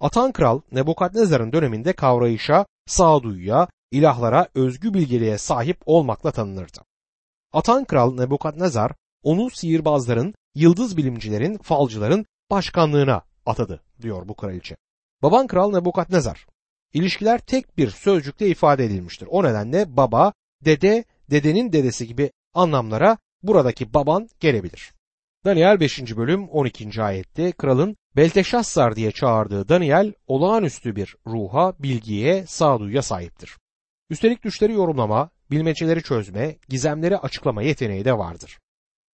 Atan 0.00 0.32
kral 0.32 0.60
Nebukadnezar'ın 0.72 1.52
döneminde 1.52 1.92
kavrayışa, 1.92 2.66
sağduyuya, 2.86 3.68
ilahlara 3.90 4.48
özgü 4.54 4.94
bilgeliğe 4.94 5.38
sahip 5.38 5.78
olmakla 5.86 6.30
tanınırdı. 6.30 6.78
Atan 7.52 7.84
kral 7.84 8.14
Nebukadnezar 8.14 8.92
onu 9.22 9.50
sihirbazların, 9.50 10.34
yıldız 10.54 10.96
bilimcilerin, 10.96 11.58
falcıların 11.58 12.26
başkanlığına 12.50 13.22
atadı 13.46 13.82
diyor 14.02 14.28
bu 14.28 14.34
kraliçe. 14.34 14.76
Baban 15.22 15.46
kral 15.46 15.70
Nebukadnezar. 15.70 16.46
İlişkiler 16.92 17.38
tek 17.38 17.78
bir 17.78 17.90
sözcükle 17.90 18.48
ifade 18.48 18.84
edilmiştir. 18.84 19.28
O 19.30 19.44
nedenle 19.44 19.96
baba, 19.96 20.32
dede, 20.64 21.04
dedenin 21.30 21.72
dedesi 21.72 22.06
gibi 22.06 22.30
anlamlara 22.54 23.18
buradaki 23.42 23.94
baban 23.94 24.28
gelebilir. 24.40 24.92
Daniel 25.44 25.80
5. 25.80 26.16
bölüm 26.16 26.48
12. 26.48 27.02
ayette 27.02 27.52
kralın 27.52 27.96
Belteşassar 28.16 28.96
diye 28.96 29.12
çağırdığı 29.12 29.68
Daniel 29.68 30.12
olağanüstü 30.26 30.96
bir 30.96 31.16
ruha, 31.26 31.74
bilgiye, 31.78 32.46
sağduyuya 32.46 33.02
sahiptir. 33.02 33.56
Üstelik 34.10 34.44
düşleri 34.44 34.72
yorumlama, 34.72 35.30
bilmeceleri 35.50 36.02
çözme, 36.02 36.56
gizemleri 36.68 37.18
açıklama 37.18 37.62
yeteneği 37.62 38.04
de 38.04 38.12
vardır. 38.12 38.58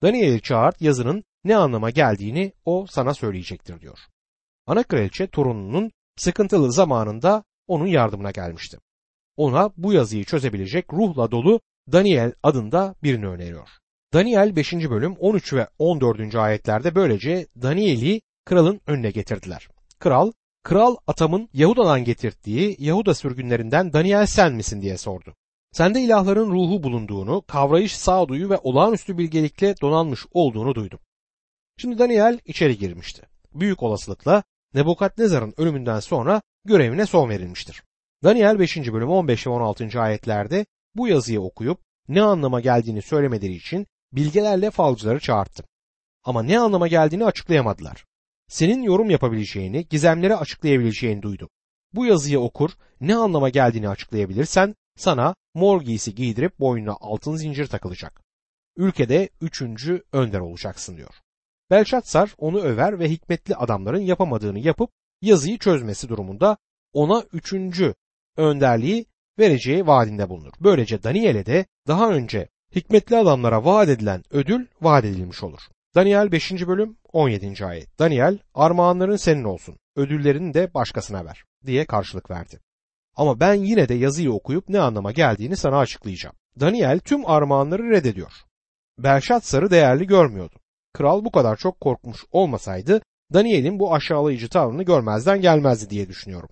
Daniel'i 0.03 0.43
çağırt 0.43 0.81
yazının 0.81 1.25
ne 1.45 1.57
anlama 1.57 1.91
geldiğini 1.91 2.53
o 2.65 2.87
sana 2.91 3.15
söyleyecektir 3.15 3.81
diyor. 3.81 3.99
Ana 4.67 4.83
kraliçe 4.83 5.27
torununun 5.27 5.91
sıkıntılı 6.17 6.73
zamanında 6.73 7.45
onun 7.67 7.87
yardımına 7.87 8.31
gelmişti. 8.31 8.79
Ona 9.37 9.71
bu 9.77 9.93
yazıyı 9.93 10.25
çözebilecek 10.25 10.93
ruhla 10.93 11.31
dolu 11.31 11.61
Daniel 11.93 12.33
adında 12.43 12.95
birini 13.03 13.27
öneriyor. 13.27 13.69
Daniel 14.13 14.57
5. 14.57 14.73
bölüm 14.73 15.17
13 15.19 15.53
ve 15.53 15.69
14. 15.79 16.35
ayetlerde 16.35 16.95
böylece 16.95 17.47
Daniel'i 17.63 18.21
kralın 18.45 18.81
önüne 18.87 19.11
getirdiler. 19.11 19.69
Kral, 19.99 20.33
kral 20.63 20.97
atamın 21.07 21.49
Yahuda'dan 21.53 22.05
getirdiği 22.05 22.77
Yahuda 22.79 23.15
sürgünlerinden 23.15 23.93
Daniel 23.93 24.27
sen 24.27 24.55
misin 24.55 24.83
diye 24.83 24.99
sordu. 24.99 25.35
Sende 25.73 26.01
ilahların 26.01 26.51
ruhu 26.51 26.83
bulunduğunu, 26.83 27.43
kavrayış 27.49 27.97
sağduyu 27.97 28.51
ve 28.51 28.59
olağanüstü 28.59 29.19
bilgelikle 29.19 29.75
donanmış 29.83 30.27
olduğunu 30.33 30.75
duydum. 30.75 31.01
Şimdi 31.77 31.99
Daniel 31.99 32.39
içeri 32.45 32.79
girmişti. 32.79 33.23
Büyük 33.55 33.83
olasılıkla 33.83 34.43
Nebukadnezar'ın 34.75 35.55
ölümünden 35.57 36.01
sonra 36.01 36.43
görevine 36.65 37.07
son 37.07 37.29
verilmiştir. 37.29 37.83
Daniel 38.25 38.59
5. 38.59 38.77
bölüm 38.77 39.09
15 39.09 39.47
ve 39.47 39.51
16. 39.51 40.01
ayetlerde 40.01 40.67
bu 40.95 41.09
yazıyı 41.09 41.41
okuyup 41.41 41.81
ne 42.09 42.23
anlama 42.23 42.61
geldiğini 42.61 43.03
söylemeleri 43.03 43.53
için 43.53 43.87
bilgelerle 44.13 44.71
falcıları 44.71 45.21
çağırttım. 45.21 45.67
Ama 46.25 46.43
ne 46.43 46.59
anlama 46.59 46.89
geldiğini 46.89 47.25
açıklayamadılar. 47.25 48.05
Senin 48.53 48.83
yorum 48.83 49.11
yapabileceğini, 49.11 49.87
gizemleri 49.89 50.37
açıklayabileceğini 50.37 51.23
duydum. 51.23 51.49
Bu 51.95 52.07
yazıyı 52.07 52.41
okur, 52.41 52.71
ne 53.01 53.17
anlama 53.17 53.49
geldiğini 53.49 53.89
açıklayabilirsen 53.89 54.75
sana 54.97 55.35
mor 55.55 55.83
giysi 55.83 56.15
giydirip 56.15 56.61
boynuna 56.61 56.97
altın 57.01 57.37
zincir 57.37 57.67
takılacak. 57.67 58.23
Ülkede 58.77 59.29
üçüncü 59.41 60.03
önder 60.13 60.41
olacaksın 60.41 60.97
diyor. 60.97 61.15
Belşatsar 61.71 62.35
onu 62.39 62.61
över 62.61 62.99
ve 62.99 63.11
hikmetli 63.11 63.57
adamların 63.57 64.01
yapamadığını 64.01 64.59
yapıp 64.59 64.91
yazıyı 65.23 65.59
çözmesi 65.59 66.09
durumunda 66.09 66.57
ona 66.93 67.25
üçüncü 67.33 67.95
önderliği 68.37 69.07
vereceği 69.39 69.87
vaadinde 69.87 70.29
bulunur. 70.29 70.53
Böylece 70.61 71.03
Daniel'e 71.03 71.47
de 71.47 71.67
daha 71.87 72.11
önce 72.11 72.49
hikmetli 72.75 73.17
adamlara 73.17 73.65
vaat 73.65 73.89
edilen 73.89 74.23
ödül 74.31 74.67
vaat 74.81 75.05
edilmiş 75.05 75.43
olur. 75.43 75.61
Daniel 75.95 76.33
5. 76.33 76.53
bölüm 76.53 76.97
17. 77.13 77.67
ayet. 77.67 77.99
Daniel 77.99 78.39
armağanların 78.55 79.17
senin 79.17 79.45
olsun, 79.45 79.77
ödüllerini 79.97 80.55
de 80.55 80.75
başkasına 80.75 81.25
ver 81.25 81.45
diye 81.67 81.85
karşılık 81.85 82.31
verdi. 82.31 82.61
Ama 83.17 83.41
ben 83.41 83.55
yine 83.55 83.89
de 83.89 83.95
yazıyı 83.95 84.33
okuyup 84.33 84.69
ne 84.69 84.81
anlama 84.81 85.13
geldiğini 85.13 85.57
sana 85.57 85.79
açıklayacağım. 85.79 86.37
Daniel 86.61 86.99
tüm 86.99 87.27
armağanları 87.27 87.91
reddediyor. 87.91 88.33
Belşatsar'ı 88.99 89.71
değerli 89.71 90.07
görmüyordu. 90.07 90.55
Kral 90.93 91.25
bu 91.25 91.33
kadar 91.33 91.57
çok 91.57 91.81
korkmuş 91.81 92.25
olmasaydı 92.31 93.03
Daniel'in 93.33 93.79
bu 93.79 93.95
aşağılayıcı 93.95 94.49
tavrını 94.49 94.83
görmezden 94.83 95.41
gelmezdi 95.41 95.91
diye 95.91 96.09
düşünüyorum. 96.09 96.49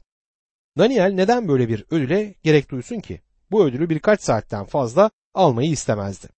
Daniel 0.79 1.12
neden 1.12 1.49
böyle 1.49 1.68
bir 1.68 1.85
ödüle 1.90 2.35
gerek 2.42 2.70
duysun 2.70 3.01
ki? 3.01 3.20
Bu 3.51 3.64
ödülü 3.64 3.90
birkaç 3.90 4.20
saatten 4.20 4.64
fazla 4.64 5.11
almayı 5.35 5.70
istemezdi. 5.70 6.29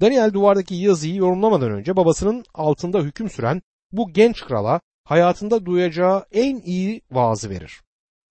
Daniel 0.00 0.32
duvardaki 0.32 0.74
yazıyı 0.74 1.14
yorumlamadan 1.14 1.70
önce 1.70 1.96
babasının 1.96 2.44
altında 2.54 3.00
hüküm 3.00 3.30
süren 3.30 3.62
bu 3.92 4.12
genç 4.12 4.44
krala 4.44 4.80
hayatında 5.04 5.66
duyacağı 5.66 6.26
en 6.32 6.60
iyi 6.60 7.02
vaazı 7.10 7.50
verir. 7.50 7.80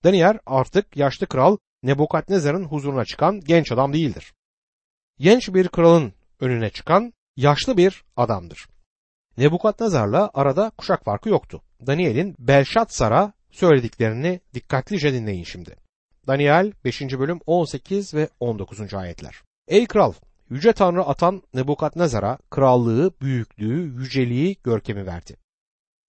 Daniel 0.04 0.40
artık 0.46 0.98
yaşlı 0.98 1.28
kral 1.28 1.58
Nebukadnezar'ın 1.84 2.66
huzuruna 2.66 3.06
çıkan 3.06 3.40
genç 3.40 3.72
adam 3.72 3.94
değildir. 3.94 4.34
Genç 5.20 5.54
bir 5.54 5.68
kralın 5.68 6.14
önüne 6.40 6.70
çıkan 6.70 7.14
yaşlı 7.36 7.78
bir 7.78 8.04
adamdır. 8.18 8.68
Nebukadnezar'la 9.38 10.32
arada 10.34 10.72
kuşak 10.78 11.06
farkı 11.06 11.30
yoktu. 11.30 11.62
Daniel'in 11.88 12.36
Belşatsar'a 12.40 13.34
söylediklerini 13.52 14.40
dikkatlice 14.54 15.14
dinleyin 15.14 15.44
şimdi. 15.44 15.76
Daniel 16.28 16.72
5. 16.86 17.02
bölüm 17.02 17.40
18 17.46 18.14
ve 18.14 18.30
19. 18.40 18.94
ayetler. 18.94 19.36
Ey 19.68 19.86
kral! 19.86 20.14
Yüce 20.50 20.74
Tanrı 20.74 21.04
atan 21.04 21.44
Nebukadnezar'a 21.54 22.38
krallığı, 22.50 23.12
büyüklüğü, 23.22 24.02
yüceliği, 24.02 24.58
görkemi 24.64 25.06
verdi. 25.06 25.36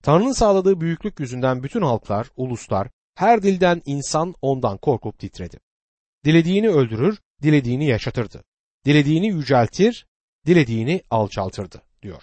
Tanrı'nın 0.02 0.32
sağladığı 0.32 0.80
büyüklük 0.80 1.20
yüzünden 1.20 1.62
bütün 1.62 1.82
halklar, 1.82 2.30
uluslar, 2.36 2.88
her 3.14 3.42
dilden 3.42 3.82
insan 3.84 4.34
ondan 4.42 4.78
korkup 4.78 5.18
titredi. 5.18 5.60
Dilediğini 6.24 6.68
öldürür, 6.68 7.18
dilediğini 7.42 7.86
yaşatırdı. 7.86 8.44
Dilediğini 8.84 9.26
yüceltir, 9.26 10.06
dilediğini 10.46 11.02
alçaltırdı 11.10 11.82
diyor. 12.02 12.22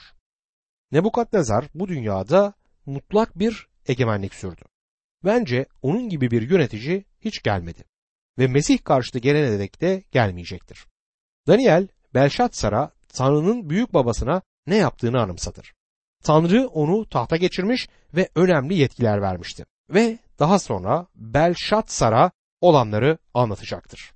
Nebukadnezar 0.91 1.65
bu 1.75 1.88
dünyada 1.88 2.53
mutlak 2.86 3.39
bir 3.39 3.67
egemenlik 3.88 4.36
sürdü. 4.36 4.62
Bence 5.23 5.65
onun 5.82 6.10
gibi 6.10 6.32
bir 6.32 6.49
yönetici 6.49 7.06
hiç 7.21 7.43
gelmedi 7.43 7.84
ve 8.39 8.47
Mesih 8.47 8.84
karşıtı 8.84 9.19
gelene 9.19 9.60
dek 9.60 9.82
de 9.82 10.03
gelmeyecektir. 10.12 10.86
Daniel, 11.47 11.88
Belşatsar'a 12.17 12.91
Tanrı'nın 13.13 13.69
büyük 13.69 13.93
babasına 13.93 14.41
ne 14.67 14.75
yaptığını 14.75 15.21
anımsatır. 15.21 15.73
Tanrı 16.23 16.67
onu 16.67 17.10
tahta 17.10 17.38
geçirmiş 17.38 17.88
ve 18.13 18.30
önemli 18.36 18.75
yetkiler 18.75 19.21
vermişti. 19.21 19.65
Ve 19.89 20.19
daha 20.39 20.60
sonra 20.60 21.08
Belşatsar'a 21.15 22.32
olanları 22.62 23.17
anlatacaktır. 23.34 24.13